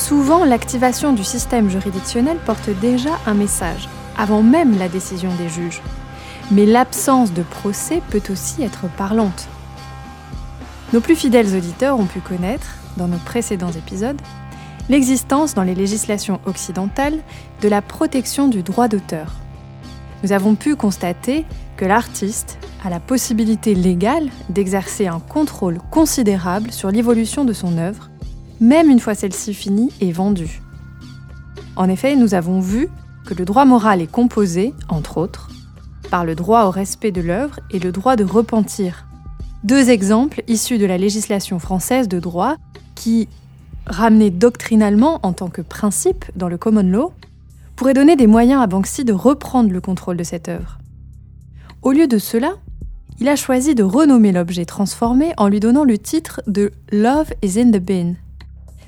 Souvent, 0.00 0.46
l'activation 0.46 1.12
du 1.12 1.22
système 1.22 1.68
juridictionnel 1.68 2.38
porte 2.46 2.70
déjà 2.80 3.10
un 3.26 3.34
message, 3.34 3.86
avant 4.16 4.42
même 4.42 4.78
la 4.78 4.88
décision 4.88 5.28
des 5.34 5.50
juges. 5.50 5.82
Mais 6.50 6.64
l'absence 6.64 7.34
de 7.34 7.42
procès 7.42 8.00
peut 8.08 8.22
aussi 8.30 8.62
être 8.62 8.88
parlante. 8.96 9.46
Nos 10.94 11.02
plus 11.02 11.16
fidèles 11.16 11.54
auditeurs 11.54 12.00
ont 12.00 12.06
pu 12.06 12.20
connaître, 12.20 12.76
dans 12.96 13.08
nos 13.08 13.18
précédents 13.18 13.72
épisodes, 13.72 14.20
l'existence 14.88 15.52
dans 15.52 15.64
les 15.64 15.74
législations 15.74 16.40
occidentales 16.46 17.18
de 17.60 17.68
la 17.68 17.82
protection 17.82 18.48
du 18.48 18.62
droit 18.62 18.88
d'auteur. 18.88 19.34
Nous 20.24 20.32
avons 20.32 20.54
pu 20.54 20.76
constater 20.76 21.44
que 21.76 21.84
l'artiste 21.84 22.58
a 22.82 22.88
la 22.88 23.00
possibilité 23.00 23.74
légale 23.74 24.30
d'exercer 24.48 25.08
un 25.08 25.20
contrôle 25.20 25.78
considérable 25.90 26.72
sur 26.72 26.90
l'évolution 26.90 27.44
de 27.44 27.52
son 27.52 27.76
œuvre, 27.76 28.09
même 28.60 28.90
une 28.90 29.00
fois 29.00 29.14
celle-ci 29.14 29.54
finie 29.54 29.90
et 30.00 30.12
vendue. 30.12 30.60
En 31.76 31.88
effet, 31.88 32.14
nous 32.14 32.34
avons 32.34 32.60
vu 32.60 32.88
que 33.26 33.34
le 33.34 33.44
droit 33.44 33.64
moral 33.64 34.00
est 34.00 34.10
composé, 34.10 34.74
entre 34.88 35.18
autres, 35.18 35.48
par 36.10 36.24
le 36.24 36.34
droit 36.34 36.64
au 36.64 36.70
respect 36.70 37.12
de 37.12 37.20
l'œuvre 37.20 37.60
et 37.70 37.78
le 37.78 37.92
droit 37.92 38.16
de 38.16 38.24
repentir. 38.24 39.06
Deux 39.64 39.90
exemples 39.90 40.42
issus 40.48 40.78
de 40.78 40.86
la 40.86 40.98
législation 40.98 41.58
française 41.58 42.08
de 42.08 42.18
droit 42.18 42.56
qui, 42.94 43.28
ramenés 43.86 44.30
doctrinalement 44.30 45.20
en 45.22 45.32
tant 45.32 45.48
que 45.48 45.62
principe 45.62 46.24
dans 46.36 46.48
le 46.48 46.58
common 46.58 46.82
law, 46.82 47.12
pourraient 47.76 47.94
donner 47.94 48.16
des 48.16 48.26
moyens 48.26 48.62
à 48.62 48.66
Banksy 48.66 49.04
de 49.04 49.12
reprendre 49.12 49.70
le 49.70 49.80
contrôle 49.80 50.16
de 50.16 50.24
cette 50.24 50.48
œuvre. 50.48 50.78
Au 51.82 51.92
lieu 51.92 52.06
de 52.06 52.18
cela, 52.18 52.56
il 53.20 53.28
a 53.28 53.36
choisi 53.36 53.74
de 53.74 53.82
renommer 53.82 54.32
l'objet 54.32 54.64
transformé 54.64 55.32
en 55.36 55.48
lui 55.48 55.60
donnant 55.60 55.84
le 55.84 55.98
titre 55.98 56.42
de 56.46 56.72
Love 56.90 57.32
is 57.42 57.58
in 57.58 57.70
the 57.70 57.82
bin, 57.82 58.14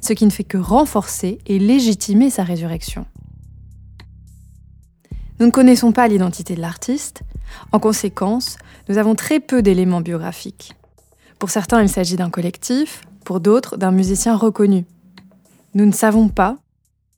ce 0.03 0.13
qui 0.13 0.27
ne 0.27 0.31
fait 0.31 0.45
que 0.45 0.59
renforcer 0.59 1.39
et 1.47 1.59
légitimer 1.59 2.29
sa 2.29 2.43
résurrection. 2.43 3.07
Nous 5.41 5.47
ne 5.47 5.53
connaissons 5.53 5.93
pas 5.93 6.09
l'identité 6.09 6.55
de 6.55 6.61
l'artiste. 6.61 7.23
En 7.73 7.81
conséquence, 7.81 8.59
nous 8.89 8.99
avons 8.99 9.15
très 9.15 9.41
peu 9.41 9.63
d'éléments 9.63 10.01
biographiques. 10.01 10.75
Pour 11.39 11.51
certains, 11.51 11.83
il 11.83 11.89
s'agit 11.89 12.17
d'un 12.17 12.31
collectif, 12.31 13.01
pour 13.25 13.41
d'autres, 13.41 13.77
d'un 13.77 13.91
musicien 13.91 14.37
reconnu. 14.37 14.85
Nous 15.75 15.87
ne 15.87 15.93
savons 15.93 16.29
pas, 16.29 16.59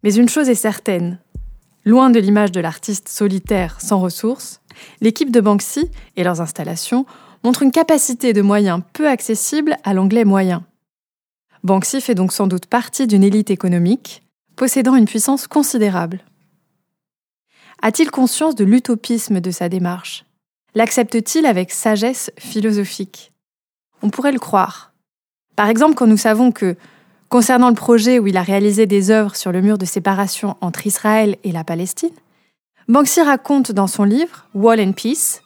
mais 0.03 0.15
une 0.15 0.29
chose 0.29 0.49
est 0.49 0.55
certaine. 0.55 1.19
Loin 1.85 2.09
de 2.09 2.21
l'image 2.21 2.53
de 2.53 2.61
l'artiste 2.61 3.09
solitaire 3.09 3.81
sans 3.81 3.99
ressources, 3.99 4.63
l'équipe 5.01 5.31
de 5.31 5.41
Banksy 5.41 5.91
et 6.17 6.25
leurs 6.25 6.41
installations 6.41 7.05
montrent 7.43 7.63
une 7.63 7.73
capacité 7.73 8.33
de 8.33 8.41
moyens 8.41 8.81
peu 8.95 9.09
accessible 9.09 9.77
à 9.85 9.93
l'anglais 9.93 10.25
moyen. 10.25 10.65
Banksy 11.65 12.03
fait 12.03 12.15
donc 12.15 12.31
sans 12.31 12.47
doute 12.47 12.67
partie 12.67 13.07
d'une 13.07 13.25
élite 13.25 13.51
économique, 13.51 14.23
possédant 14.55 14.97
une 14.97 15.07
puissance 15.07 15.47
considérable. 15.47 16.21
A-t-il 17.81 18.11
conscience 18.11 18.55
de 18.55 18.65
l'utopisme 18.65 19.41
de 19.41 19.51
sa 19.51 19.71
démarche? 19.71 20.27
L'accepte-t-il 20.75 21.47
avec 21.47 21.73
sagesse 21.73 22.31
philosophique? 22.39 23.33
On 24.03 24.11
pourrait 24.11 24.33
le 24.33 24.39
croire. 24.39 24.93
Par 25.57 25.71
exemple, 25.71 25.95
quand 25.95 26.07
nous 26.07 26.19
savons 26.19 26.53
que, 26.53 26.77
concernant 27.31 27.71
le 27.71 27.75
projet 27.75 28.19
où 28.19 28.27
il 28.27 28.37
a 28.37 28.43
réalisé 28.43 28.85
des 28.85 29.11
œuvres 29.11 29.35
sur 29.35 29.51
le 29.51 29.63
mur 29.63 29.79
de 29.79 29.87
séparation 29.87 30.59
entre 30.61 30.87
Israël 30.87 31.39
et 31.45 31.53
la 31.53 31.65
Palestine, 31.65 32.15
Banksy 32.89 33.23
raconte 33.23 33.73
dans 33.73 33.87
son 33.87 34.05
livre 34.05 34.47
Wall 34.53 34.81
and 34.81 34.93
Peace 34.93 35.41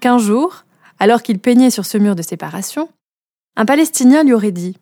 qu'un 0.00 0.16
jour, 0.16 0.64
alors 0.98 1.22
qu'il 1.22 1.38
peignait 1.38 1.70
sur 1.70 1.84
ce 1.84 1.98
mur 1.98 2.14
de 2.16 2.22
séparation, 2.22 2.88
un 3.56 3.66
Palestinien 3.66 4.24
lui 4.24 4.32
aurait 4.32 4.50
dit 4.50 4.78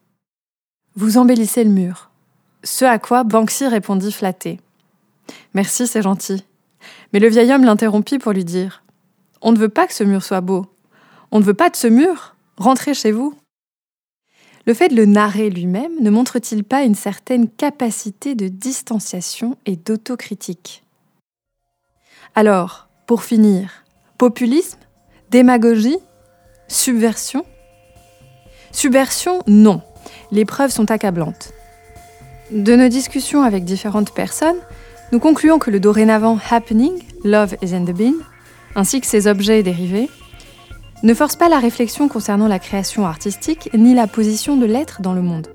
Vous 0.99 1.19
embellissez 1.19 1.63
le 1.63 1.71
mur. 1.71 2.11
Ce 2.65 2.87
à 2.87 2.99
quoi 2.99 3.23
Banksy 3.23 3.67
répondit 3.67 4.13
flatté 4.13 4.61
Merci, 5.53 5.87
c'est 5.87 6.01
gentil. 6.01 6.43
Mais 7.13 7.19
le 7.19 7.29
vieil 7.29 7.53
homme 7.53 7.65
l'interrompit 7.65 8.19
pour 8.19 8.33
lui 8.33 8.47
dire 8.47 8.83
On 9.43 9.53
ne 9.53 9.59
veut 9.59 9.69
pas 9.69 9.87
que 9.87 9.93
ce 9.93 10.05
mur 10.05 10.25
soit 10.25 10.41
beau. 10.41 10.65
On 11.33 11.39
ne 11.39 11.45
veut 11.45 11.53
pas 11.53 11.69
de 11.69 11.77
ce 11.77 11.87
mur. 11.87 12.35
Rentrez 12.57 12.95
chez 12.95 13.13
vous. 13.13 13.35
Le 14.65 14.73
fait 14.73 14.89
de 14.89 14.97
le 14.97 15.05
narrer 15.05 15.51
lui-même 15.51 15.93
ne 16.01 16.09
montre-t-il 16.09 16.65
pas 16.65 16.83
une 16.83 16.95
certaine 16.95 17.51
capacité 17.51 18.35
de 18.35 18.49
distanciation 18.49 19.59
et 19.67 19.77
d'autocritique? 19.77 20.83
Alors, 22.35 22.89
pour 23.07 23.23
finir, 23.23 23.85
populisme 24.17 24.79
Démagogie 25.31 25.99
Subversion? 26.69 27.45
Subversion, 28.73 29.43
non. 29.47 29.83
Les 30.31 30.45
preuves 30.45 30.71
sont 30.71 30.91
accablantes. 30.91 31.53
De 32.51 32.77
nos 32.77 32.89
discussions 32.89 33.43
avec 33.43 33.65
différentes 33.65 34.13
personnes, 34.13 34.57
nous 35.13 35.21
concluons 35.21 35.59
que 35.59 35.71
le 35.71 35.81
dorénavant 35.81 36.39
happening, 36.51 36.93
Love 37.25 37.57
is 37.63 37.75
in 37.75 37.85
the 37.85 37.97
Bin, 37.97 38.15
ainsi 38.75 39.01
que 39.01 39.07
ses 39.07 39.27
objets 39.27 39.63
dérivés, 39.63 40.09
ne 41.03 41.15
force 41.15 41.37
pas 41.37 41.49
la 41.49 41.59
réflexion 41.59 42.09
concernant 42.09 42.49
la 42.49 42.59
création 42.59 43.07
artistique 43.07 43.71
ni 43.75 43.95
la 43.95 44.07
position 44.07 44.57
de 44.57 44.67
l'être 44.67 45.03
dans 45.03 45.13
le 45.13 45.23
monde. 45.23 45.49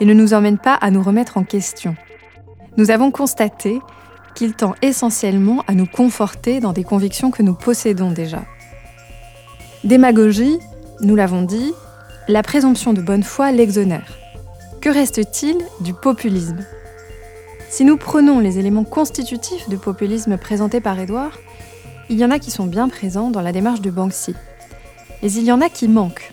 Il 0.00 0.06
ne 0.06 0.14
nous 0.14 0.34
emmène 0.34 0.58
pas 0.58 0.74
à 0.74 0.90
nous 0.90 1.02
remettre 1.02 1.36
en 1.36 1.44
question. 1.44 1.96
Nous 2.76 2.90
avons 2.90 3.10
constaté 3.10 3.80
qu'il 4.34 4.54
tend 4.54 4.74
essentiellement 4.82 5.64
à 5.66 5.74
nous 5.74 5.86
conforter 5.86 6.60
dans 6.60 6.72
des 6.72 6.84
convictions 6.84 7.30
que 7.30 7.42
nous 7.42 7.54
possédons 7.54 8.10
déjà. 8.10 8.42
Démagogie, 9.84 10.58
nous 11.00 11.16
l'avons 11.16 11.42
dit, 11.42 11.72
la 12.30 12.42
présomption 12.42 12.92
de 12.92 13.02
bonne 13.02 13.24
foi 13.24 13.50
l'exonère. 13.50 14.16
Que 14.80 14.88
reste-t-il 14.88 15.58
du 15.80 15.92
populisme? 15.92 16.58
Si 17.68 17.84
nous 17.84 17.96
prenons 17.96 18.38
les 18.38 18.58
éléments 18.58 18.84
constitutifs 18.84 19.68
du 19.68 19.76
populisme 19.76 20.38
présentés 20.38 20.80
par 20.80 20.98
Edouard, 20.98 21.36
il 22.08 22.18
y 22.18 22.24
en 22.24 22.30
a 22.30 22.38
qui 22.38 22.50
sont 22.50 22.66
bien 22.66 22.88
présents 22.88 23.30
dans 23.30 23.42
la 23.42 23.52
démarche 23.52 23.80
de 23.80 23.90
Banksy. 23.90 24.34
Mais 25.22 25.32
il 25.32 25.44
y 25.44 25.52
en 25.52 25.60
a 25.60 25.68
qui 25.68 25.88
manquent, 25.88 26.32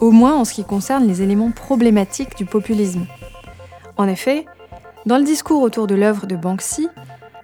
au 0.00 0.12
moins 0.12 0.36
en 0.36 0.44
ce 0.44 0.54
qui 0.54 0.64
concerne 0.64 1.06
les 1.06 1.22
éléments 1.22 1.50
problématiques 1.50 2.36
du 2.36 2.46
populisme. 2.46 3.06
En 3.96 4.06
effet, 4.06 4.46
dans 5.06 5.18
le 5.18 5.24
discours 5.24 5.62
autour 5.62 5.88
de 5.88 5.96
l'œuvre 5.96 6.26
de 6.26 6.36
Banksy, 6.36 6.88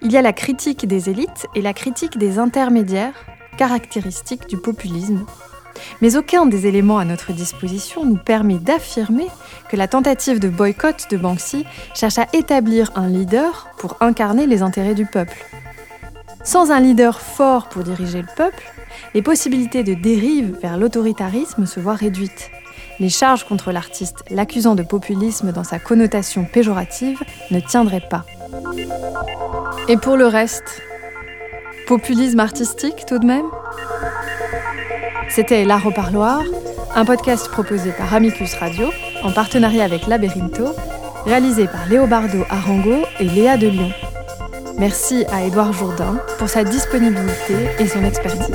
il 0.03 0.13
y 0.13 0.17
a 0.17 0.23
la 0.23 0.33
critique 0.33 0.87
des 0.87 1.11
élites 1.11 1.47
et 1.57 1.63
la 1.63 1.73
critique 1.73 2.17
des 2.17 2.39
intermédiaires, 2.39 3.15
caractéristiques 3.57 4.49
du 4.49 4.57
populisme, 4.57 5.27
mais 6.01 6.17
aucun 6.17 6.47
des 6.47 6.67
éléments 6.67 6.99
à 6.99 7.05
notre 7.05 7.33
disposition 7.33 8.05
nous 8.05 8.17
permet 8.17 8.59
d'affirmer 8.59 9.27
que 9.69 9.77
la 9.77 9.89
tentative 9.89 10.41
de 10.41 10.49
boycott 10.49 11.07
de 11.11 11.17
Banksy 11.17 11.65
cherche 11.95 12.19
à 12.19 12.27
établir 12.33 12.91
un 12.97 13.09
leader 13.09 13.69
pour 13.79 13.97
incarner 14.01 14.47
les 14.47 14.63
intérêts 14.63 14.95
du 14.95 15.07
peuple. 15.07 15.45
Sans 16.45 16.71
un 16.71 16.81
leader 16.81 17.21
fort 17.21 17.69
pour 17.69 17.83
diriger 17.83 18.23
le 18.23 18.29
peuple, 18.37 18.65
les 19.15 19.23
possibilités 19.23 19.83
de 19.83 19.95
dérive 19.95 20.57
vers 20.61 20.77
l'autoritarisme 20.79 21.67
se 21.67 21.81
voient 21.81 21.95
réduites. 21.95 22.51
Les 23.01 23.09
charges 23.09 23.45
contre 23.45 23.71
l'artiste 23.71 24.25
l'accusant 24.31 24.75
de 24.75 24.83
populisme 24.83 25.53
dans 25.53 25.65
sa 25.65 25.79
connotation 25.79 26.45
péjorative 26.45 27.21
ne 27.51 27.61
tiendraient 27.61 28.09
pas. 28.09 28.25
Et 29.89 29.97
pour 29.97 30.17
le 30.17 30.27
reste, 30.27 30.83
populisme 31.87 32.41
artistique 32.41 33.07
tout 33.07 33.19
de 33.19 33.27
même? 33.27 33.47
C'était 35.29 35.65
L'Art 35.65 35.87
au 35.87 35.91
Parloir, 35.91 36.43
un 36.95 37.05
podcast 37.05 37.49
proposé 37.51 37.93
par 37.93 38.13
Amicus 38.15 38.55
Radio 38.55 38.89
en 39.23 39.33
partenariat 39.33 39.85
avec 39.85 40.07
Laberinto, 40.07 40.75
réalisé 41.25 41.67
par 41.67 41.87
Léobardo 41.89 42.45
Arango 42.49 43.05
et 43.21 43.25
Léa 43.25 43.57
de 43.57 43.69
Lyon. 43.69 43.91
Merci 44.79 45.25
à 45.33 45.45
Édouard 45.45 45.73
Jourdain 45.73 46.19
pour 46.39 46.49
sa 46.49 46.65
disponibilité 46.65 47.55
et 47.79 47.87
son 47.87 48.05
expertise. 48.05 48.49